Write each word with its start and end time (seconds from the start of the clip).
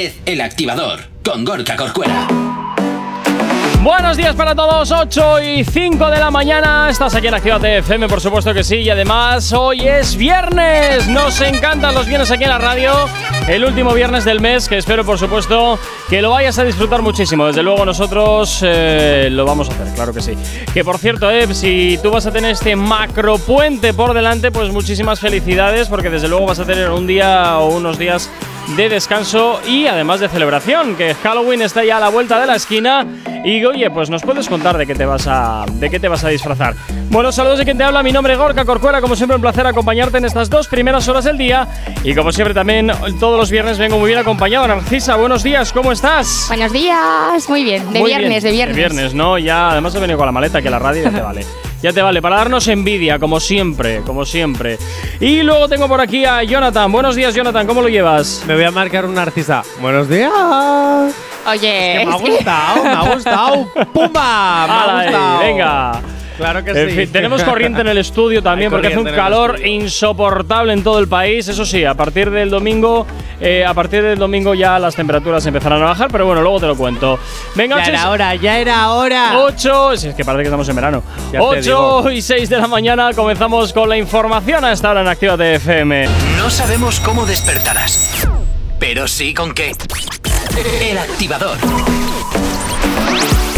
El 0.00 0.40
activador 0.42 1.00
con 1.24 1.44
Gorka 1.44 1.74
Corcuera. 1.74 2.28
Buenos 3.82 4.16
días 4.16 4.36
para 4.36 4.54
todos, 4.54 4.92
8 4.92 5.42
y 5.42 5.64
5 5.64 6.10
de 6.10 6.20
la 6.20 6.30
mañana. 6.30 6.88
Estás 6.88 7.16
aquí 7.16 7.26
en 7.26 7.34
Actívate 7.34 7.78
FM, 7.78 8.06
por 8.06 8.20
supuesto 8.20 8.54
que 8.54 8.62
sí. 8.62 8.76
Y 8.76 8.90
además, 8.90 9.52
hoy 9.52 9.88
es 9.88 10.14
viernes. 10.14 11.08
Nos 11.08 11.40
encantan 11.40 11.96
los 11.96 12.06
viernes 12.06 12.30
aquí 12.30 12.44
en 12.44 12.50
la 12.50 12.58
radio. 12.58 12.92
El 13.48 13.64
último 13.64 13.92
viernes 13.92 14.24
del 14.24 14.40
mes, 14.40 14.68
que 14.68 14.78
espero, 14.78 15.04
por 15.04 15.18
supuesto, 15.18 15.80
que 16.08 16.22
lo 16.22 16.30
vayas 16.30 16.56
a 16.60 16.62
disfrutar 16.62 17.02
muchísimo. 17.02 17.48
Desde 17.48 17.64
luego, 17.64 17.84
nosotros 17.84 18.60
eh, 18.62 19.26
lo 19.32 19.44
vamos 19.44 19.68
a 19.68 19.72
hacer, 19.72 19.92
claro 19.96 20.14
que 20.14 20.20
sí. 20.20 20.34
Que 20.72 20.84
por 20.84 20.98
cierto, 20.98 21.28
eh, 21.28 21.52
si 21.54 21.98
tú 22.00 22.12
vas 22.12 22.24
a 22.24 22.30
tener 22.30 22.52
este 22.52 22.76
macro 22.76 23.36
puente 23.38 23.92
por 23.92 24.14
delante, 24.14 24.52
pues 24.52 24.70
muchísimas 24.70 25.18
felicidades, 25.18 25.88
porque 25.88 26.08
desde 26.08 26.28
luego 26.28 26.46
vas 26.46 26.60
a 26.60 26.64
tener 26.64 26.88
un 26.90 27.08
día 27.08 27.58
o 27.58 27.74
unos 27.74 27.98
días 27.98 28.30
de 28.76 28.88
descanso 28.88 29.60
y 29.66 29.86
además 29.86 30.20
de 30.20 30.28
celebración, 30.28 30.96
que 30.96 31.14
Halloween 31.14 31.62
está 31.62 31.84
ya 31.84 31.96
a 31.96 32.00
la 32.00 32.08
vuelta 32.08 32.38
de 32.40 32.46
la 32.46 32.56
esquina 32.56 33.06
y 33.44 33.64
oye, 33.64 33.90
pues 33.90 34.10
nos 34.10 34.22
puedes 34.22 34.48
contar 34.48 34.76
de 34.76 34.86
qué 34.86 34.94
te 34.94 35.04
vas 35.06 35.26
a 35.26 35.64
de 35.74 35.90
qué 35.90 36.00
te 36.00 36.08
vas 36.08 36.24
a 36.24 36.28
disfrazar. 36.28 36.74
Bueno, 37.10 37.32
saludos 37.32 37.58
de 37.58 37.64
quien 37.64 37.78
te 37.78 37.84
habla, 37.84 38.02
mi 38.02 38.12
nombre 38.12 38.34
es 38.34 38.38
Gorka 38.38 38.64
Corcuera, 38.64 39.00
como 39.00 39.16
siempre 39.16 39.36
un 39.36 39.42
placer 39.42 39.66
acompañarte 39.66 40.18
en 40.18 40.24
estas 40.24 40.50
dos 40.50 40.68
primeras 40.68 41.08
horas 41.08 41.24
del 41.24 41.38
día 41.38 41.66
y 42.04 42.14
como 42.14 42.32
siempre 42.32 42.54
también 42.54 42.90
todos 43.18 43.38
los 43.38 43.50
viernes 43.50 43.78
vengo 43.78 43.98
muy 43.98 44.08
bien 44.08 44.18
acompañado. 44.18 44.66
Narcisa, 44.68 45.16
buenos 45.16 45.42
días, 45.42 45.72
¿cómo 45.72 45.92
estás? 45.92 46.46
Buenos 46.48 46.72
días, 46.72 47.48
muy 47.48 47.64
bien, 47.64 47.92
de 47.92 48.00
Muy 48.00 48.10
viernes, 48.10 48.28
bien, 48.28 48.42
de 48.42 48.50
viernes. 48.50 48.76
De 48.76 48.82
viernes, 48.82 49.14
¿no? 49.14 49.38
Ya 49.38 49.70
además 49.70 49.94
he 49.94 50.00
venido 50.00 50.18
con 50.18 50.26
la 50.26 50.32
maleta 50.32 50.60
que 50.60 50.70
la 50.70 50.78
radio 50.78 51.04
ya 51.04 51.10
te 51.10 51.20
vale. 51.20 51.46
Ya 51.80 51.92
te 51.92 52.02
vale, 52.02 52.20
para 52.20 52.34
darnos 52.34 52.66
envidia, 52.66 53.20
como 53.20 53.38
siempre, 53.38 54.00
como 54.00 54.24
siempre. 54.24 54.78
Y 55.20 55.44
luego 55.44 55.68
tengo 55.68 55.86
por 55.86 56.00
aquí 56.00 56.24
a 56.24 56.42
Jonathan. 56.42 56.90
Buenos 56.90 57.14
días, 57.14 57.32
Jonathan, 57.36 57.68
¿cómo 57.68 57.82
lo 57.82 57.88
llevas? 57.88 58.42
Me 58.48 58.56
voy 58.56 58.64
a 58.64 58.72
marcar 58.72 59.04
un 59.04 59.14
narcisa. 59.14 59.62
Buenos 59.80 60.08
días. 60.08 61.27
Oye, 61.50 61.96
Que 61.98 62.06
me 62.06 62.12
ha 62.12 62.16
gustado, 62.16 62.82
me 62.84 62.90
ha 62.90 63.02
gustado. 63.14 63.68
¡Pumba! 63.92 65.04
Me. 65.40 65.46
Venga. 65.46 66.00
Claro 66.36 66.62
que 66.62 66.70
En 66.70 66.88
sí. 66.90 66.94
fin, 66.94 67.10
tenemos 67.12 67.42
corriente 67.42 67.80
en 67.80 67.88
el 67.88 67.98
estudio 67.98 68.40
también 68.40 68.68
Hay 68.68 68.70
porque 68.70 68.86
hace 68.86 68.98
un 69.00 69.06
calor 69.12 69.58
insoportable 69.66 70.72
en 70.72 70.84
todo 70.84 71.00
el 71.00 71.08
país. 71.08 71.48
Eso 71.48 71.66
sí, 71.66 71.84
a 71.84 71.94
partir 71.94 72.30
del 72.30 72.48
domingo, 72.48 73.08
eh, 73.40 73.64
a 73.66 73.74
partir 73.74 74.04
del 74.04 74.16
domingo 74.20 74.54
ya 74.54 74.78
las 74.78 74.94
temperaturas 74.94 75.44
empezarán 75.46 75.82
a 75.82 75.86
bajar, 75.86 76.08
pero 76.12 76.26
bueno, 76.26 76.40
luego 76.40 76.60
te 76.60 76.66
lo 76.66 76.76
cuento. 76.76 77.18
Venga, 77.56 77.78
Ya 77.78 77.82
ocho 77.82 77.90
era 77.90 78.10
hora, 78.10 78.34
ya 78.36 78.56
era 78.58 78.90
hora. 78.90 79.32
8, 79.36 79.96
si 79.96 80.08
es 80.10 80.14
que 80.14 80.24
parece 80.24 80.42
que 80.44 80.48
estamos 80.48 80.68
en 80.68 80.76
verano. 80.76 81.02
Ya 81.32 81.40
te 81.40 81.44
8 81.44 81.60
digo. 81.60 82.10
y 82.12 82.22
6 82.22 82.48
de 82.48 82.58
la 82.58 82.68
mañana 82.68 83.10
comenzamos 83.14 83.72
con 83.72 83.88
la 83.88 83.96
información 83.96 84.64
a 84.64 84.70
esta 84.70 84.90
hora 84.92 85.00
en 85.00 85.08
Actívate 85.08 85.56
FM. 85.56 86.06
No 86.36 86.50
sabemos 86.50 87.00
cómo 87.00 87.26
despertarás, 87.26 88.28
pero 88.78 89.08
sí 89.08 89.34
con 89.34 89.54
qué. 89.54 89.72
El 90.58 90.98
activador. 90.98 91.56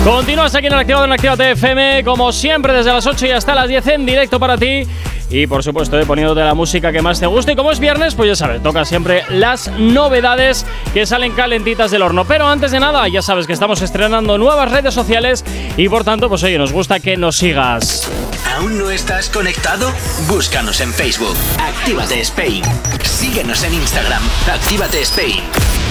Continúas 0.04 0.54
aquí 0.54 0.66
en 0.66 0.74
el 0.74 0.78
Activador 0.78 1.08
en 1.08 1.12
Actívate 1.12 1.50
FM, 1.52 2.04
como 2.04 2.30
siempre, 2.30 2.74
desde 2.74 2.92
las 2.92 3.06
8 3.06 3.26
y 3.26 3.30
hasta 3.30 3.54
las 3.54 3.68
10 3.68 3.86
en 3.86 4.04
directo 4.04 4.38
para 4.38 4.58
ti. 4.58 4.86
Y 5.30 5.46
por 5.46 5.62
supuesto, 5.62 5.98
eh, 5.98 6.04
poniéndote 6.04 6.40
la 6.40 6.54
música 6.54 6.92
que 6.92 7.00
más 7.00 7.18
te 7.18 7.26
guste. 7.26 7.52
Y 7.52 7.56
como 7.56 7.70
es 7.70 7.78
viernes, 7.80 8.14
pues 8.14 8.28
ya 8.28 8.36
sabes, 8.36 8.62
toca 8.62 8.84
siempre 8.84 9.22
las 9.30 9.70
novedades 9.78 10.66
que 10.92 11.06
salen 11.06 11.32
calentitas 11.32 11.90
del 11.90 12.02
horno. 12.02 12.26
Pero 12.26 12.46
antes 12.46 12.70
de 12.70 12.80
nada, 12.80 13.08
ya 13.08 13.22
sabes 13.22 13.46
que 13.46 13.54
estamos 13.54 13.80
estrenando 13.80 14.36
nuevas 14.36 14.70
redes 14.70 14.92
sociales 14.92 15.44
y 15.78 15.88
por 15.88 16.04
tanto, 16.04 16.28
pues 16.28 16.42
oye, 16.42 16.58
nos 16.58 16.72
gusta 16.72 17.00
que 17.00 17.16
nos 17.16 17.36
sigas. 17.36 18.10
¿Aún 18.56 18.78
no 18.78 18.90
estás 18.90 19.30
conectado? 19.30 19.90
Búscanos 20.28 20.80
en 20.80 20.92
Facebook. 20.92 21.36
Actívate 21.58 22.20
Spain. 22.20 22.62
Síguenos 23.04 23.64
en 23.64 23.72
Instagram. 23.72 24.22
Actívate 24.52 25.00
Spain. 25.02 25.40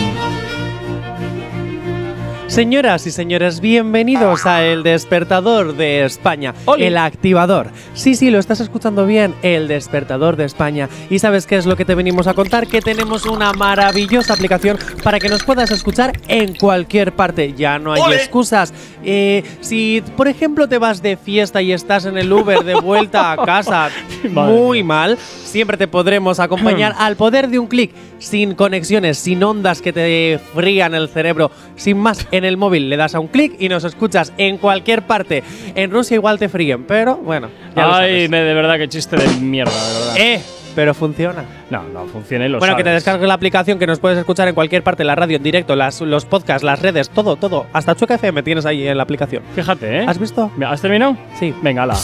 Señoras 2.49 3.05
y 3.07 3.11
señores, 3.11 3.61
bienvenidos 3.61 4.45
a 4.45 4.65
El 4.65 4.81
Despertador 4.81 5.77
de 5.77 6.03
España. 6.03 6.55
El 6.77 6.97
activador. 6.97 7.67
Sí, 7.93 8.15
sí, 8.15 8.31
lo 8.31 8.39
estás 8.39 8.59
escuchando 8.59 9.05
bien. 9.05 9.35
El 9.43 9.67
Despertador 9.67 10.35
de 10.35 10.45
España. 10.45 10.89
¿Y 11.11 11.19
sabes 11.19 11.45
qué 11.45 11.57
es 11.57 11.67
lo 11.67 11.77
que 11.77 11.85
te 11.85 11.93
venimos 11.95 12.25
a 12.25 12.33
contar? 12.33 12.67
Que 12.67 12.81
tenemos 12.81 13.27
una 13.27 13.53
maravillosa 13.53 14.33
aplicación 14.33 14.79
para 15.03 15.19
que 15.19 15.29
nos 15.29 15.43
puedas 15.43 15.69
escuchar 15.71 16.19
en 16.27 16.55
cualquier 16.55 17.13
parte. 17.13 17.53
Ya 17.53 17.77
no 17.77 17.93
hay 17.93 18.01
¡Ole! 18.01 18.16
excusas. 18.16 18.73
Eh, 19.05 19.43
si, 19.61 20.03
por 20.17 20.27
ejemplo, 20.27 20.67
te 20.67 20.79
vas 20.79 21.03
de 21.03 21.17
fiesta 21.17 21.61
y 21.61 21.71
estás 21.71 22.05
en 22.05 22.17
el 22.17 22.33
Uber 22.33 22.66
de 22.66 22.73
vuelta 22.73 23.31
a 23.31 23.37
casa 23.45 23.89
muy 24.23 24.81
mal, 24.83 25.17
siempre 25.49 25.77
te 25.77 25.87
podremos 25.87 26.39
acompañar 26.39 26.93
al 26.99 27.15
poder 27.15 27.49
de 27.49 27.59
un 27.59 27.67
clic, 27.67 27.91
sin 28.19 28.55
conexiones, 28.55 29.17
sin 29.17 29.43
ondas 29.43 29.81
que 29.81 29.91
te 29.91 30.39
frían 30.53 30.93
el 30.95 31.09
cerebro, 31.09 31.51
sin 31.75 31.97
más, 31.97 32.27
en 32.31 32.45
el 32.45 32.57
móvil 32.57 32.89
le 32.89 32.97
das 32.97 33.15
a 33.15 33.19
un 33.19 33.27
clic 33.27 33.55
y 33.59 33.69
nos 33.69 33.83
escuchas 33.83 34.33
en 34.37 34.57
cualquier 34.57 35.03
parte. 35.03 35.43
En 35.75 35.91
Rusia 35.91 36.15
igual 36.15 36.39
te 36.39 36.49
fríen, 36.49 36.83
pero 36.83 37.17
bueno, 37.17 37.49
ya 37.75 37.87
lo 37.87 37.93
Ay, 37.93 38.09
sabes. 38.11 38.29
me, 38.29 38.41
de 38.41 38.53
verdad, 38.53 38.77
qué 38.77 38.87
chiste 38.87 39.17
de 39.17 39.27
mierda, 39.39 39.71
de 39.71 39.99
verdad. 39.99 40.17
Eh, 40.17 40.41
pero 40.75 40.93
funciona. 40.93 41.43
No, 41.69 41.83
no 41.83 42.05
funciona 42.05 42.45
y 42.45 42.49
lo 42.49 42.59
bueno, 42.59 42.75
que 42.75 42.83
te 42.83 42.89
descargues 42.91 43.27
la 43.27 43.33
aplicación 43.33 43.79
que 43.79 43.87
nos 43.87 43.99
puedes 43.99 44.17
escuchar 44.17 44.47
en 44.47 44.55
cualquier 44.55 44.83
parte, 44.83 45.03
la 45.03 45.16
radio 45.16 45.37
en 45.37 45.43
directo, 45.43 45.75
las, 45.75 45.99
los 46.01 46.25
podcasts, 46.25 46.63
las 46.63 46.81
redes, 46.81 47.09
todo, 47.09 47.35
todo. 47.35 47.66
Hasta 47.73 47.95
Chueca 47.95 48.16
FM 48.16 48.43
tienes 48.43 48.66
ahí 48.66 48.87
en 48.87 48.95
la 48.97 49.03
aplicación. 49.03 49.43
Fíjate, 49.55 49.99
¿eh? 49.99 50.05
¿Has 50.07 50.19
visto? 50.19 50.51
¿Has 50.66 50.81
terminado? 50.81 51.17
Sí. 51.39 51.53
Venga, 51.61 51.83
ala. 51.83 51.95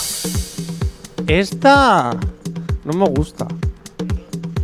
Esta 1.28 2.18
no 2.86 2.94
me 2.94 3.06
gusta. 3.10 3.48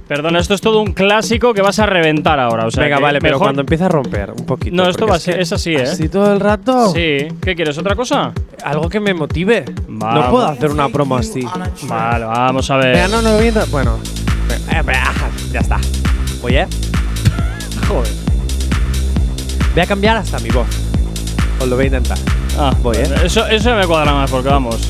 Perdona, 0.07 0.39
esto 0.39 0.53
es 0.55 0.59
todo 0.61 0.81
un 0.81 0.91
clásico 0.91 1.53
que 1.53 1.61
vas 1.61 1.79
a 1.79 1.85
reventar 1.85 2.37
ahora. 2.37 2.65
O 2.65 2.71
sea 2.71 2.83
Venga, 2.83 2.99
vale, 2.99 3.19
pero 3.21 3.39
cuando 3.39 3.61
empieza 3.61 3.85
a 3.85 3.89
romper 3.89 4.31
un 4.31 4.45
poquito. 4.45 4.75
No, 4.75 4.89
esto 4.89 5.07
va 5.07 5.15
a 5.15 5.19
ser- 5.19 5.39
es 5.39 5.53
así, 5.53 5.73
¿eh? 5.73 5.83
Así 5.83 6.09
todo 6.09 6.33
el 6.33 6.41
rato. 6.41 6.91
Sí. 6.93 7.27
¿Qué 7.41 7.55
quieres? 7.55 7.77
¿Otra 7.77 7.95
cosa? 7.95 8.33
Algo 8.65 8.89
que 8.89 8.99
me 8.99 9.13
motive. 9.13 9.63
Vamos. 9.87 10.25
No 10.25 10.31
puedo 10.31 10.45
hacer 10.47 10.69
una 10.69 10.89
promo 10.89 11.15
así. 11.15 11.47
Vale, 11.87 12.25
vamos 12.25 12.69
a 12.69 12.75
ver. 12.75 12.95
Venga, 12.95 13.07
no, 13.07 13.21
no, 13.21 13.37
viendo. 13.37 13.65
Bueno. 13.67 13.99
Eh, 14.49 14.81
eh, 14.85 14.93
ya 15.53 15.59
está. 15.61 15.79
Oye, 16.43 16.67
Joder. 17.87 18.11
voy 19.73 19.83
a 19.83 19.85
cambiar 19.85 20.17
hasta 20.17 20.39
mi 20.39 20.49
voz. 20.49 20.67
Os 21.61 21.69
lo 21.69 21.75
voy 21.77 21.83
a 21.85 21.87
intentar. 21.87 22.17
Ah, 22.59 22.73
Voy, 22.83 22.97
¿eh? 22.97 23.07
Eso, 23.23 23.47
eso 23.47 23.73
me 23.75 23.87
cuadra 23.87 24.11
más 24.13 24.29
porque 24.29 24.49
vamos. 24.49 24.89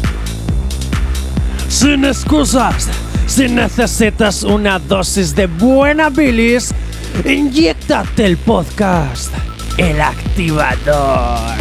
Sin 1.67 2.05
excusas. 2.05 2.89
Si 3.31 3.47
necesitas 3.47 4.43
una 4.43 4.77
dosis 4.77 5.33
de 5.33 5.47
buena 5.47 6.09
bilis, 6.09 6.73
inyectate 7.23 8.25
el 8.25 8.35
podcast. 8.35 9.31
El 9.77 10.01
activador. 10.01 11.55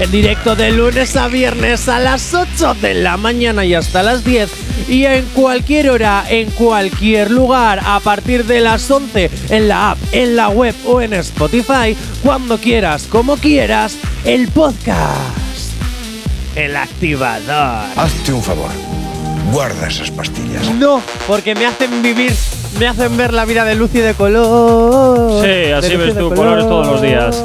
En 0.00 0.10
directo 0.10 0.56
de 0.56 0.72
lunes 0.72 1.16
a 1.16 1.28
viernes 1.28 1.86
a 1.86 2.00
las 2.00 2.32
8 2.32 2.76
de 2.80 2.94
la 2.94 3.18
mañana 3.18 3.66
y 3.66 3.74
hasta 3.74 4.02
las 4.02 4.24
10. 4.24 4.50
Y 4.88 5.04
en 5.04 5.26
cualquier 5.34 5.90
hora, 5.90 6.24
en 6.30 6.50
cualquier 6.52 7.30
lugar, 7.30 7.80
a 7.84 8.00
partir 8.00 8.46
de 8.46 8.60
las 8.60 8.90
11, 8.90 9.30
en 9.50 9.68
la 9.68 9.90
app, 9.90 9.98
en 10.12 10.34
la 10.34 10.48
web 10.48 10.74
o 10.86 11.02
en 11.02 11.12
Spotify, 11.12 11.94
cuando 12.22 12.56
quieras, 12.56 13.06
como 13.06 13.36
quieras, 13.36 13.98
el 14.24 14.48
podcast. 14.48 14.96
El 16.56 16.74
activador. 16.74 17.84
Hazte 17.96 18.32
un 18.32 18.42
favor. 18.42 19.03
Guarda 19.52 19.88
esas 19.88 20.10
pastillas. 20.10 20.68
No, 20.74 21.02
porque 21.26 21.54
me 21.54 21.66
hacen 21.66 22.02
vivir, 22.02 22.32
me 22.78 22.86
hacen 22.88 23.16
ver 23.16 23.32
la 23.32 23.44
vida 23.44 23.64
de 23.64 23.74
luz 23.74 23.90
y 23.94 23.98
de 23.98 24.14
color. 24.14 25.44
Sí, 25.44 25.70
así 25.72 25.96
ves 25.96 26.16
tú 26.16 26.34
colores 26.34 26.66
todos 26.66 26.86
los 26.86 27.02
días. 27.02 27.42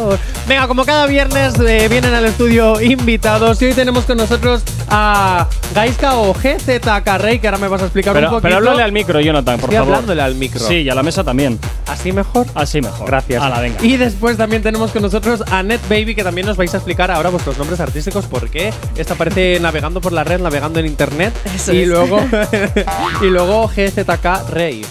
Venga, 0.49 0.67
como 0.67 0.83
cada 0.83 1.05
viernes 1.05 1.53
eh, 1.59 1.87
vienen 1.89 2.11
al 2.11 2.25
estudio 2.25 2.81
invitados 2.81 3.61
y 3.61 3.65
hoy 3.65 3.73
tenemos 3.75 4.05
con 4.05 4.17
nosotros 4.17 4.63
a 4.89 5.47
Gaiska 5.75 6.15
o 6.17 6.33
GZ 6.33 6.79
Carrey, 7.05 7.37
que 7.37 7.47
ahora 7.47 7.59
me 7.59 7.67
vas 7.67 7.83
a 7.83 7.85
explicar 7.85 8.15
un 8.17 8.23
poquito. 8.23 8.41
pero 8.41 8.55
háblale 8.55 8.81
al 8.81 8.91
micro, 8.91 9.19
Jonathan, 9.21 9.59
por 9.59 9.69
Estoy 9.69 9.77
favor. 9.77 9.93
hablándole 9.93 10.23
al 10.23 10.33
micro. 10.33 10.59
Sí, 10.59 10.77
y 10.77 10.89
a 10.89 10.95
la 10.95 11.03
mesa 11.03 11.23
también. 11.23 11.59
¿Así 11.85 12.11
mejor? 12.11 12.47
Así 12.55 12.81
mejor. 12.81 13.05
Gracias. 13.05 13.61
Venga. 13.61 13.77
Y 13.85 13.97
después 13.97 14.37
también 14.37 14.63
tenemos 14.63 14.89
con 14.89 15.03
nosotros 15.03 15.43
a 15.51 15.61
Net 15.61 15.81
Baby, 15.87 16.15
que 16.15 16.23
también 16.23 16.47
nos 16.47 16.57
vais 16.57 16.73
a 16.73 16.77
explicar 16.77 17.11
ahora 17.11 17.29
vuestros 17.29 17.55
nombres 17.59 17.79
artísticos, 17.79 18.25
por 18.25 18.49
qué 18.49 18.73
esta 18.97 19.13
aparece 19.13 19.59
navegando 19.61 20.01
por 20.01 20.13
la 20.13 20.23
red, 20.23 20.39
navegando 20.41 20.79
en 20.79 20.87
internet. 20.87 21.31
Eso 21.53 21.73
y 21.73 21.81
es. 21.83 21.87
luego 21.87 22.19
y 23.21 23.25
luego 23.25 23.67
GZK 23.67 24.49
Rey. 24.49 24.83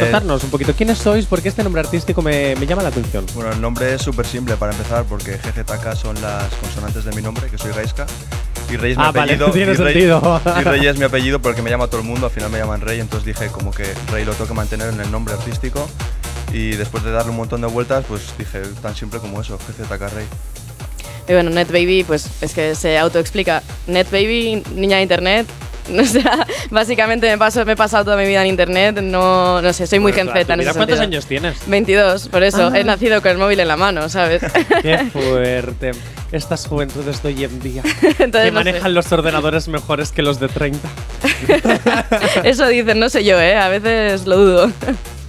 Contarnos 0.00 0.44
un 0.44 0.50
poquito 0.50 0.72
quiénes 0.74 0.98
sois, 0.98 1.26
porque 1.26 1.48
este 1.48 1.62
nombre 1.62 1.80
artístico 1.80 2.22
me, 2.22 2.54
me 2.56 2.66
llama 2.66 2.82
la 2.82 2.88
atención. 2.88 3.24
bueno, 3.34 3.52
el 3.52 3.60
nombre 3.60 3.94
es 3.94 4.02
súper 4.02 4.26
simple 4.26 4.56
para 4.56 4.72
empezar 4.72 5.04
porque 5.04 5.32
GZK 5.38 5.94
son 5.96 6.20
las 6.22 6.52
consonantes 6.54 7.04
de 7.04 7.12
mi 7.12 7.22
nombre, 7.22 7.48
que 7.48 7.58
soy 7.58 7.72
Gaiska. 7.72 8.06
Y 8.70 8.76
Rey 8.76 8.92
es 8.92 8.98
mi 8.98 9.04
Ah, 9.04 9.12
vale, 9.12 9.34
apellido. 9.34 9.50
tiene 9.52 9.72
y 9.72 9.74
Rey- 9.76 9.92
sentido. 9.94 10.40
y 10.58 10.62
Rey 10.64 10.86
es 10.86 10.96
mi 10.98 11.04
apellido 11.04 11.40
porque 11.40 11.60
me 11.62 11.70
llama 11.70 11.86
todo 11.88 12.00
el 12.00 12.06
mundo, 12.06 12.26
al 12.26 12.32
final 12.32 12.50
me 12.50 12.58
llaman 12.58 12.80
Rey, 12.80 12.98
entonces 13.00 13.26
dije 13.26 13.48
como 13.52 13.70
que 13.70 13.84
Rey 14.10 14.24
lo 14.24 14.32
tengo 14.32 14.46
que 14.48 14.54
mantener 14.54 14.88
en 14.92 15.00
el 15.00 15.10
nombre 15.10 15.34
artístico. 15.34 15.88
Y 16.52 16.70
después 16.76 17.02
de 17.04 17.10
darle 17.10 17.30
un 17.30 17.36
montón 17.36 17.60
de 17.60 17.66
vueltas, 17.66 18.04
pues 18.08 18.22
dije 18.38 18.62
tan 18.80 18.94
simple 18.94 19.18
como 19.18 19.40
eso, 19.40 19.58
GZK 19.58 20.00
Rey. 20.14 20.26
Y 21.28 21.32
bueno, 21.32 21.50
Net 21.50 21.68
Baby, 21.68 22.04
pues 22.06 22.28
es 22.42 22.52
que 22.52 22.74
se 22.74 22.98
autoexplica. 22.98 23.62
Net 23.86 24.10
Baby, 24.10 24.62
niña 24.74 24.96
de 24.98 25.02
internet. 25.02 25.46
O 26.00 26.04
sea, 26.04 26.46
básicamente 26.70 27.28
me, 27.30 27.36
paso, 27.38 27.64
me 27.64 27.72
he 27.72 27.76
pasado 27.76 28.04
toda 28.04 28.16
mi 28.16 28.26
vida 28.26 28.40
en 28.42 28.48
internet. 28.48 29.00
No, 29.02 29.60
no 29.60 29.72
sé, 29.72 29.86
soy 29.86 29.98
muy 30.00 30.12
Bueno, 30.12 30.32
gen 30.32 30.34
Z 30.40 30.44
claro, 30.46 30.62
en 30.62 30.68
ese 30.68 30.76
¿Cuántos 30.78 30.98
sentido. 30.98 31.18
años 31.18 31.26
tienes? 31.26 31.68
22, 31.68 32.28
por 32.28 32.42
eso. 32.42 32.70
Ah. 32.72 32.78
He 32.78 32.84
nacido 32.84 33.20
con 33.22 33.30
el 33.32 33.38
móvil 33.38 33.60
en 33.60 33.68
la 33.68 33.76
mano, 33.76 34.08
¿sabes? 34.08 34.42
Qué 34.82 34.98
fuerte. 35.12 35.92
Estas 36.32 36.66
juventudes 36.66 37.22
de 37.22 37.28
hoy 37.28 37.44
en 37.44 37.60
día. 37.60 37.82
Entonces, 38.02 38.30
que 38.30 38.50
no 38.50 38.58
sé. 38.60 38.64
manejan 38.64 38.94
los 38.94 39.12
ordenadores 39.12 39.68
mejores 39.68 40.10
que 40.10 40.22
los 40.22 40.40
de 40.40 40.48
30. 40.48 40.88
Eso 42.42 42.66
dicen, 42.66 42.98
no 42.98 43.08
sé 43.08 43.24
yo, 43.24 43.40
¿eh? 43.40 43.56
A 43.56 43.68
veces 43.68 44.26
lo 44.26 44.36
dudo. 44.36 44.72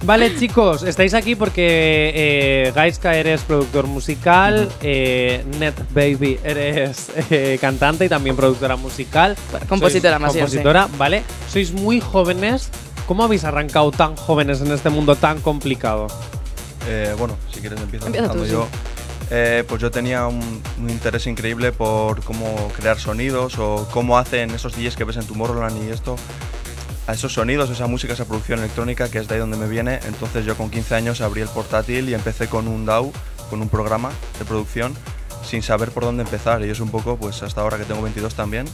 Vale, 0.06 0.38
chicos, 0.38 0.84
estáis 0.84 1.14
aquí 1.14 1.34
porque 1.34 2.12
eh, 2.14 2.72
Gaiska 2.72 3.16
eres 3.16 3.42
productor 3.42 3.88
musical, 3.88 4.68
eh, 4.80 5.44
Net 5.58 5.74
Baby 5.92 6.38
eres 6.44 7.10
eh, 7.28 7.58
cantante 7.60 8.04
y 8.04 8.08
también 8.08 8.36
productora 8.36 8.76
musical. 8.76 9.36
compositora 9.68 10.14
Sois 10.14 10.22
más 10.22 10.32
bien, 10.34 10.44
Compositora, 10.44 10.88
vale. 10.96 11.24
Sois 11.50 11.72
muy 11.72 12.00
jóvenes. 12.00 12.68
¿Cómo 13.08 13.24
habéis 13.24 13.42
arrancado 13.42 13.90
tan 13.90 14.14
jóvenes 14.14 14.60
en 14.60 14.70
este 14.70 14.90
mundo 14.90 15.16
tan 15.16 15.40
complicado? 15.40 16.06
Eh, 16.88 17.12
bueno, 17.18 17.36
si 17.52 17.58
quieres 17.58 17.80
empiezo 17.80 18.06
Empieza 18.06 18.30
tú, 18.30 18.44
sí. 18.44 18.52
yo. 18.52 18.68
Eh, 19.32 19.64
pues 19.66 19.82
yo 19.82 19.90
tenía 19.90 20.28
un, 20.28 20.62
un 20.80 20.88
interés 20.88 21.26
increíble 21.26 21.72
por 21.72 22.22
cómo 22.22 22.70
crear 22.78 22.96
sonidos 23.00 23.58
o 23.58 23.88
cómo 23.90 24.18
hacen 24.18 24.50
esos 24.52 24.76
DJs 24.76 24.94
que 24.94 25.02
ves 25.02 25.16
en 25.16 25.26
Tomorrowland 25.26 25.84
y 25.84 25.90
esto, 25.90 26.14
a 27.06 27.12
esos 27.12 27.32
sonidos, 27.32 27.70
esa 27.70 27.86
música, 27.86 28.12
esa 28.12 28.24
producción 28.24 28.58
electrónica 28.58 29.08
que 29.08 29.18
es 29.18 29.28
de 29.28 29.34
ahí 29.34 29.40
donde 29.40 29.56
me 29.56 29.68
viene. 29.68 30.00
Entonces 30.06 30.44
yo 30.44 30.56
con 30.56 30.70
15 30.70 30.94
años 30.94 31.20
abrí 31.20 31.40
el 31.40 31.48
portátil 31.48 32.08
y 32.08 32.14
empecé 32.14 32.48
con 32.48 32.66
un 32.68 32.84
DAW, 32.84 33.12
con 33.48 33.62
un 33.62 33.68
programa 33.68 34.10
de 34.38 34.44
producción, 34.44 34.94
sin 35.44 35.62
saber 35.62 35.90
por 35.90 36.04
dónde 36.04 36.24
empezar. 36.24 36.64
Y 36.64 36.70
es 36.70 36.80
un 36.80 36.90
poco, 36.90 37.16
pues 37.16 37.42
hasta 37.42 37.60
ahora 37.60 37.78
que 37.78 37.84
tengo 37.84 38.02
22 38.02 38.34
también. 38.34 38.66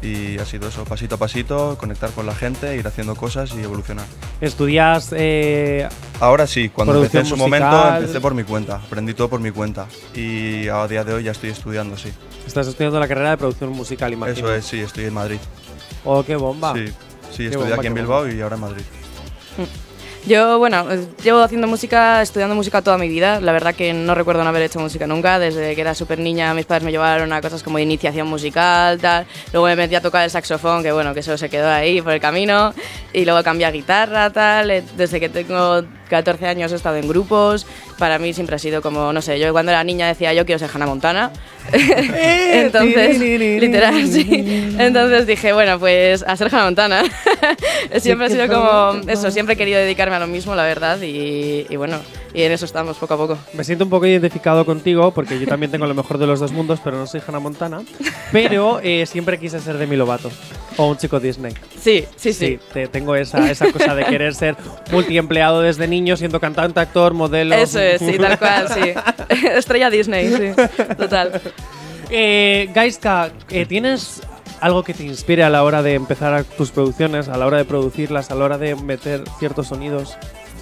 Y 0.00 0.38
ha 0.38 0.44
sido 0.44 0.68
eso, 0.68 0.84
pasito 0.84 1.16
a 1.16 1.18
pasito, 1.18 1.76
conectar 1.76 2.10
con 2.10 2.24
la 2.24 2.32
gente, 2.32 2.76
ir 2.76 2.86
haciendo 2.86 3.16
cosas 3.16 3.52
y 3.56 3.62
evolucionar. 3.64 4.06
¿Estudias 4.40 5.12
eh, 5.16 5.88
Ahora 6.20 6.46
sí, 6.46 6.68
cuando 6.68 6.94
empecé 6.94 7.18
en 7.18 7.26
su 7.26 7.36
musical. 7.36 7.60
momento, 7.60 7.96
empecé 7.96 8.20
por 8.20 8.32
mi 8.32 8.44
cuenta, 8.44 8.76
aprendí 8.76 9.14
todo 9.14 9.28
por 9.28 9.40
mi 9.40 9.50
cuenta. 9.50 9.88
Y 10.14 10.68
a 10.68 10.86
día 10.86 11.02
de 11.02 11.14
hoy 11.14 11.24
ya 11.24 11.32
estoy 11.32 11.50
estudiando, 11.50 11.96
sí. 11.96 12.12
estás 12.46 12.68
estudiando 12.68 13.00
la 13.00 13.08
carrera 13.08 13.30
de 13.30 13.38
producción 13.38 13.70
musical, 13.70 14.12
imagino? 14.12 14.38
Eso 14.38 14.54
es, 14.54 14.64
sí, 14.66 14.78
estoy 14.78 15.06
en 15.06 15.14
Madrid. 15.14 15.38
Oh, 16.04 16.22
qué 16.22 16.36
bomba. 16.36 16.74
Sí, 16.74 16.94
sí, 17.30 17.46
estudié 17.46 17.56
bomba, 17.56 17.76
aquí 17.76 17.86
en 17.86 17.94
Bilbao 17.94 18.28
y 18.28 18.40
ahora 18.40 18.56
en 18.56 18.60
Madrid. 18.60 18.82
Yo, 20.26 20.58
bueno, 20.58 20.90
eh, 20.92 21.06
llevo 21.22 21.40
haciendo 21.40 21.66
música, 21.66 22.20
estudiando 22.20 22.54
música 22.54 22.82
toda 22.82 22.98
mi 22.98 23.08
vida. 23.08 23.40
La 23.40 23.52
verdad 23.52 23.74
que 23.74 23.94
no 23.94 24.14
recuerdo 24.14 24.42
no 24.42 24.50
haber 24.50 24.62
hecho 24.62 24.78
música 24.78 25.06
nunca. 25.06 25.38
Desde 25.38 25.74
que 25.74 25.80
era 25.80 25.94
súper 25.94 26.18
niña, 26.18 26.52
mis 26.52 26.66
padres 26.66 26.84
me 26.84 26.90
llevaron 26.90 27.32
a 27.32 27.40
cosas 27.40 27.62
como 27.62 27.78
iniciación 27.78 28.26
musical, 28.26 28.98
tal. 28.98 29.26
Luego 29.52 29.68
me 29.68 29.76
metí 29.76 29.94
a 29.94 30.02
tocar 30.02 30.24
el 30.24 30.30
saxofón, 30.30 30.82
que 30.82 30.92
bueno, 30.92 31.14
que 31.14 31.20
eso 31.20 31.38
se 31.38 31.48
quedó 31.48 31.70
ahí 31.70 32.02
por 32.02 32.12
el 32.12 32.20
camino. 32.20 32.74
Y 33.14 33.24
luego 33.24 33.42
cambié 33.42 33.66
a 33.66 33.70
guitarra, 33.70 34.30
tal. 34.30 34.70
Eh, 34.70 34.84
Desde 34.96 35.18
que 35.18 35.30
tengo 35.30 35.82
14 36.10 36.46
años 36.46 36.72
he 36.72 36.76
estado 36.76 36.96
en 36.96 37.08
grupos. 37.08 37.66
Para 37.98 38.18
mí 38.18 38.32
siempre 38.32 38.56
ha 38.56 38.58
sido 38.58 38.80
como, 38.80 39.12
no 39.12 39.20
sé, 39.20 39.38
yo 39.38 39.52
cuando 39.52 39.72
era 39.72 39.82
niña 39.84 40.06
decía 40.06 40.32
yo 40.32 40.46
quiero 40.46 40.58
ser 40.58 40.70
Hannah 40.72 40.86
Montana. 40.86 41.32
Entonces, 41.72 43.18
literal, 43.18 44.06
sí. 44.06 44.74
Entonces 44.78 45.26
dije, 45.26 45.52
bueno, 45.52 45.78
pues 45.78 46.24
a 46.26 46.36
ser 46.36 46.48
Hannah 46.48 46.64
Montana. 46.64 47.02
siempre 47.98 48.26
ha 48.26 48.30
sido 48.30 48.48
como 48.48 49.00
eso, 49.10 49.30
siempre 49.30 49.54
he 49.54 49.58
querido 49.58 49.78
dedicarme 49.78 50.16
a 50.16 50.20
lo 50.20 50.26
mismo, 50.26 50.54
la 50.54 50.64
verdad, 50.64 51.00
y, 51.02 51.66
y 51.68 51.76
bueno, 51.76 51.98
y 52.34 52.42
en 52.42 52.52
eso 52.52 52.64
estamos 52.64 52.96
poco 52.98 53.14
a 53.14 53.16
poco. 53.16 53.38
Me 53.54 53.64
siento 53.64 53.84
un 53.84 53.90
poco 53.90 54.06
identificado 54.06 54.64
contigo 54.66 55.12
porque 55.12 55.38
yo 55.40 55.46
también 55.46 55.72
tengo 55.72 55.86
lo 55.86 55.94
mejor 55.94 56.18
de 56.18 56.26
los 56.26 56.40
dos 56.40 56.52
mundos, 56.52 56.80
pero 56.82 56.96
no 56.96 57.06
soy 57.06 57.20
Hannah 57.26 57.38
Montana. 57.40 57.82
Pero 58.32 58.80
eh, 58.82 59.06
siempre 59.06 59.38
quise 59.38 59.60
ser 59.60 59.78
Demi 59.78 59.96
Lovato 59.96 60.30
o 60.76 60.86
un 60.88 60.96
chico 60.98 61.18
Disney. 61.20 61.54
Sí, 61.80 62.04
sí, 62.16 62.32
sí. 62.32 62.58
te- 62.72 62.88
tengo 62.88 63.14
esa, 63.16 63.50
esa 63.50 63.72
cosa 63.72 63.94
de 63.94 64.04
querer 64.04 64.34
ser 64.34 64.56
multiempleado 64.92 65.62
desde 65.62 65.88
niño, 65.88 66.16
siendo 66.16 66.38
cantante, 66.40 66.78
actor, 66.80 67.14
modelo. 67.14 67.54
Eso 67.54 67.80
es, 67.80 67.98
sí, 68.00 68.18
tal 68.18 68.38
cual, 68.38 68.68
sí. 68.68 68.92
Estrella 69.56 69.90
Disney, 69.90 70.28
sí, 70.32 70.62
total. 70.96 71.40
Eh, 72.10 72.70
Gaiska, 72.74 73.30
eh, 73.50 73.66
¿tienes 73.66 74.22
algo 74.60 74.82
que 74.82 74.94
te 74.94 75.04
inspire 75.04 75.44
a 75.44 75.50
la 75.50 75.62
hora 75.62 75.82
de 75.82 75.94
empezar 75.94 76.44
tus 76.44 76.70
producciones, 76.70 77.28
a 77.28 77.36
la 77.36 77.46
hora 77.46 77.58
de 77.58 77.64
producirlas, 77.64 78.30
a 78.30 78.34
la 78.34 78.44
hora 78.44 78.58
de 78.58 78.74
meter 78.76 79.24
ciertos 79.38 79.68
sonidos? 79.68 80.16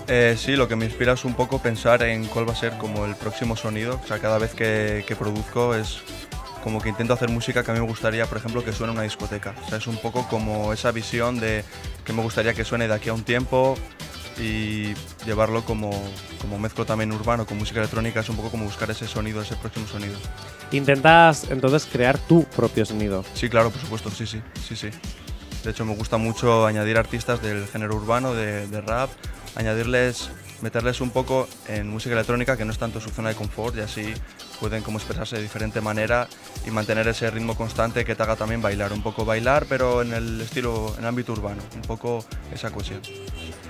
Eh, 0.08 0.36
sí, 0.38 0.54
lo 0.54 0.68
que 0.68 0.76
me 0.76 0.84
inspira 0.84 1.14
es 1.14 1.24
un 1.24 1.34
poco 1.34 1.60
pensar 1.60 2.02
en 2.02 2.26
cuál 2.26 2.48
va 2.48 2.52
a 2.52 2.56
ser 2.56 2.76
como 2.78 3.06
el 3.06 3.16
próximo 3.16 3.56
sonido. 3.56 4.00
O 4.02 4.06
sea, 4.06 4.18
cada 4.18 4.38
vez 4.38 4.54
que, 4.54 5.04
que 5.06 5.16
produzco 5.16 5.74
es 5.74 5.98
como 6.62 6.80
que 6.80 6.88
intento 6.88 7.12
hacer 7.12 7.28
música 7.28 7.62
que 7.62 7.70
a 7.70 7.74
mí 7.74 7.80
me 7.80 7.86
gustaría, 7.86 8.26
por 8.26 8.38
ejemplo, 8.38 8.64
que 8.64 8.72
suene 8.72 8.92
en 8.92 8.98
una 8.98 9.04
discoteca. 9.04 9.54
O 9.64 9.68
sea, 9.68 9.78
es 9.78 9.86
un 9.86 9.96
poco 9.98 10.26
como 10.28 10.72
esa 10.72 10.92
visión 10.92 11.38
de 11.40 11.64
que 12.04 12.12
me 12.12 12.22
gustaría 12.22 12.54
que 12.54 12.64
suene 12.64 12.88
de 12.88 12.94
aquí 12.94 13.08
a 13.08 13.14
un 13.14 13.24
tiempo 13.24 13.76
y 14.38 14.94
llevarlo 15.24 15.64
como, 15.64 15.90
como 16.40 16.58
mezclo 16.58 16.84
también 16.84 17.12
urbano 17.12 17.46
con 17.46 17.58
música 17.58 17.80
electrónica. 17.80 18.20
Es 18.20 18.28
un 18.28 18.36
poco 18.36 18.50
como 18.50 18.64
buscar 18.64 18.90
ese 18.90 19.08
sonido, 19.08 19.42
ese 19.42 19.56
próximo 19.56 19.86
sonido. 19.86 20.16
Intentas 20.70 21.50
entonces 21.50 21.86
crear 21.90 22.18
tu 22.18 22.44
propio 22.44 22.84
sonido. 22.84 23.24
Sí, 23.34 23.48
claro, 23.48 23.70
por 23.70 23.80
supuesto, 23.80 24.10
sí, 24.10 24.26
sí, 24.26 24.40
sí, 24.66 24.76
sí. 24.76 24.90
De 25.64 25.70
hecho, 25.70 25.84
me 25.84 25.96
gusta 25.96 26.16
mucho 26.16 26.64
añadir 26.66 26.96
artistas 26.96 27.42
del 27.42 27.66
género 27.66 27.96
urbano, 27.96 28.34
de, 28.34 28.68
de 28.68 28.80
rap, 28.80 29.10
añadirles, 29.56 30.30
meterles 30.62 31.00
un 31.00 31.10
poco 31.10 31.48
en 31.66 31.88
música 31.88 32.14
electrónica 32.14 32.56
que 32.56 32.64
no 32.64 32.72
es 32.72 32.78
tanto 32.78 33.00
su 33.00 33.10
zona 33.10 33.30
de 33.30 33.34
confort 33.34 33.76
y 33.76 33.80
así 33.80 34.14
pueden 34.60 34.82
como 34.82 34.98
expresarse 34.98 35.36
de 35.36 35.42
diferente 35.42 35.80
manera 35.80 36.28
y 36.66 36.70
mantener 36.70 37.06
ese 37.08 37.30
ritmo 37.30 37.56
constante 37.56 38.04
que 38.04 38.14
te 38.14 38.22
haga 38.22 38.36
también 38.36 38.60
bailar, 38.62 38.92
un 38.92 39.02
poco 39.02 39.24
bailar, 39.24 39.66
pero 39.68 40.02
en 40.02 40.12
el 40.12 40.40
estilo, 40.40 40.92
en 40.94 41.00
el 41.04 41.06
ámbito 41.08 41.32
urbano, 41.32 41.62
un 41.74 41.82
poco 41.82 42.24
esa 42.52 42.70
cohesión. 42.70 43.00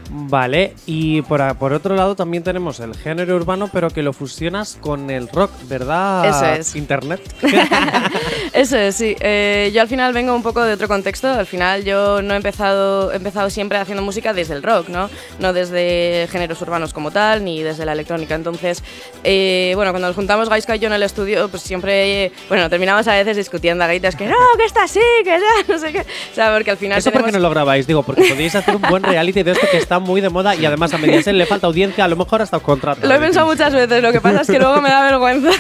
Vale, 0.08 0.74
y 0.86 1.20
por, 1.22 1.42
a- 1.42 1.54
por 1.54 1.72
otro 1.72 1.96
lado 1.96 2.14
también 2.14 2.44
tenemos 2.44 2.78
el 2.78 2.94
género 2.94 3.34
urbano, 3.34 3.68
pero 3.72 3.90
que 3.90 4.02
lo 4.02 4.12
fusionas 4.12 4.78
con 4.80 5.10
el 5.10 5.28
rock, 5.28 5.50
¿verdad? 5.68 6.28
Eso 6.28 6.60
es. 6.60 6.76
Internet. 6.76 7.20
Eso 8.52 8.76
es, 8.78 8.94
sí. 8.94 9.16
Eh, 9.20 9.70
yo 9.74 9.82
al 9.82 9.88
final 9.88 10.12
vengo 10.12 10.34
un 10.34 10.42
poco 10.44 10.62
de 10.62 10.72
otro 10.74 10.86
contexto. 10.88 11.28
Al 11.28 11.44
final 11.46 11.84
yo 11.84 12.22
no 12.22 12.34
he 12.34 12.36
empezado, 12.36 13.12
he 13.12 13.16
empezado 13.16 13.50
siempre 13.50 13.78
haciendo 13.78 14.02
música 14.02 14.32
desde 14.32 14.54
el 14.54 14.62
rock, 14.62 14.88
¿no? 14.88 15.10
No 15.40 15.52
desde 15.52 16.28
géneros 16.30 16.60
urbanos 16.62 16.92
como 16.94 17.10
tal, 17.10 17.44
ni 17.44 17.62
desde 17.62 17.84
la 17.84 17.92
electrónica. 17.92 18.34
Entonces, 18.36 18.82
eh, 19.24 19.72
bueno, 19.74 19.90
cuando 19.90 20.06
nos 20.08 20.16
juntamos 20.16 20.48
Gaiska 20.48 20.75
yo 20.78 20.88
en 20.88 20.94
el 20.94 21.02
estudio, 21.02 21.48
pues 21.48 21.62
siempre, 21.62 22.32
bueno, 22.48 22.68
terminamos 22.68 23.06
a 23.08 23.14
veces 23.14 23.36
discutiendo 23.36 23.84
a 23.84 23.86
gaitas 23.86 24.16
que 24.16 24.26
no, 24.26 24.36
que 24.56 24.64
está 24.64 24.84
así, 24.84 25.00
que 25.24 25.30
ya, 25.30 25.40
no 25.72 25.78
sé 25.78 25.92
qué. 25.92 26.00
O 26.00 26.34
sea, 26.34 26.52
porque 26.52 26.70
al 26.70 26.76
final 26.76 26.98
¿Eso 26.98 27.10
tenemos... 27.10 27.30
qué 27.30 27.32
no 27.32 27.42
lo 27.42 27.50
grabáis? 27.50 27.86
Digo, 27.86 28.02
porque 28.02 28.24
podéis 28.24 28.54
hacer 28.54 28.76
un 28.76 28.82
buen 28.82 29.02
reality 29.02 29.42
de 29.42 29.52
esto 29.52 29.66
que 29.70 29.78
está 29.78 29.98
muy 29.98 30.20
de 30.20 30.28
moda 30.28 30.54
y 30.54 30.64
además 30.64 30.92
a 30.94 30.98
Mediaset 30.98 31.34
le 31.34 31.46
falta 31.46 31.66
audiencia, 31.66 32.04
a 32.04 32.08
lo 32.08 32.16
mejor 32.16 32.42
hasta 32.42 32.58
contrato. 32.60 33.06
Lo 33.06 33.14
he 33.14 33.18
pensado 33.18 33.46
muchas 33.46 33.72
veces, 33.72 34.02
lo 34.02 34.12
que 34.12 34.20
pasa 34.20 34.42
es 34.42 34.46
que 34.46 34.58
luego 34.58 34.80
me 34.80 34.88
da 34.88 35.02
vergüenza. 35.04 35.50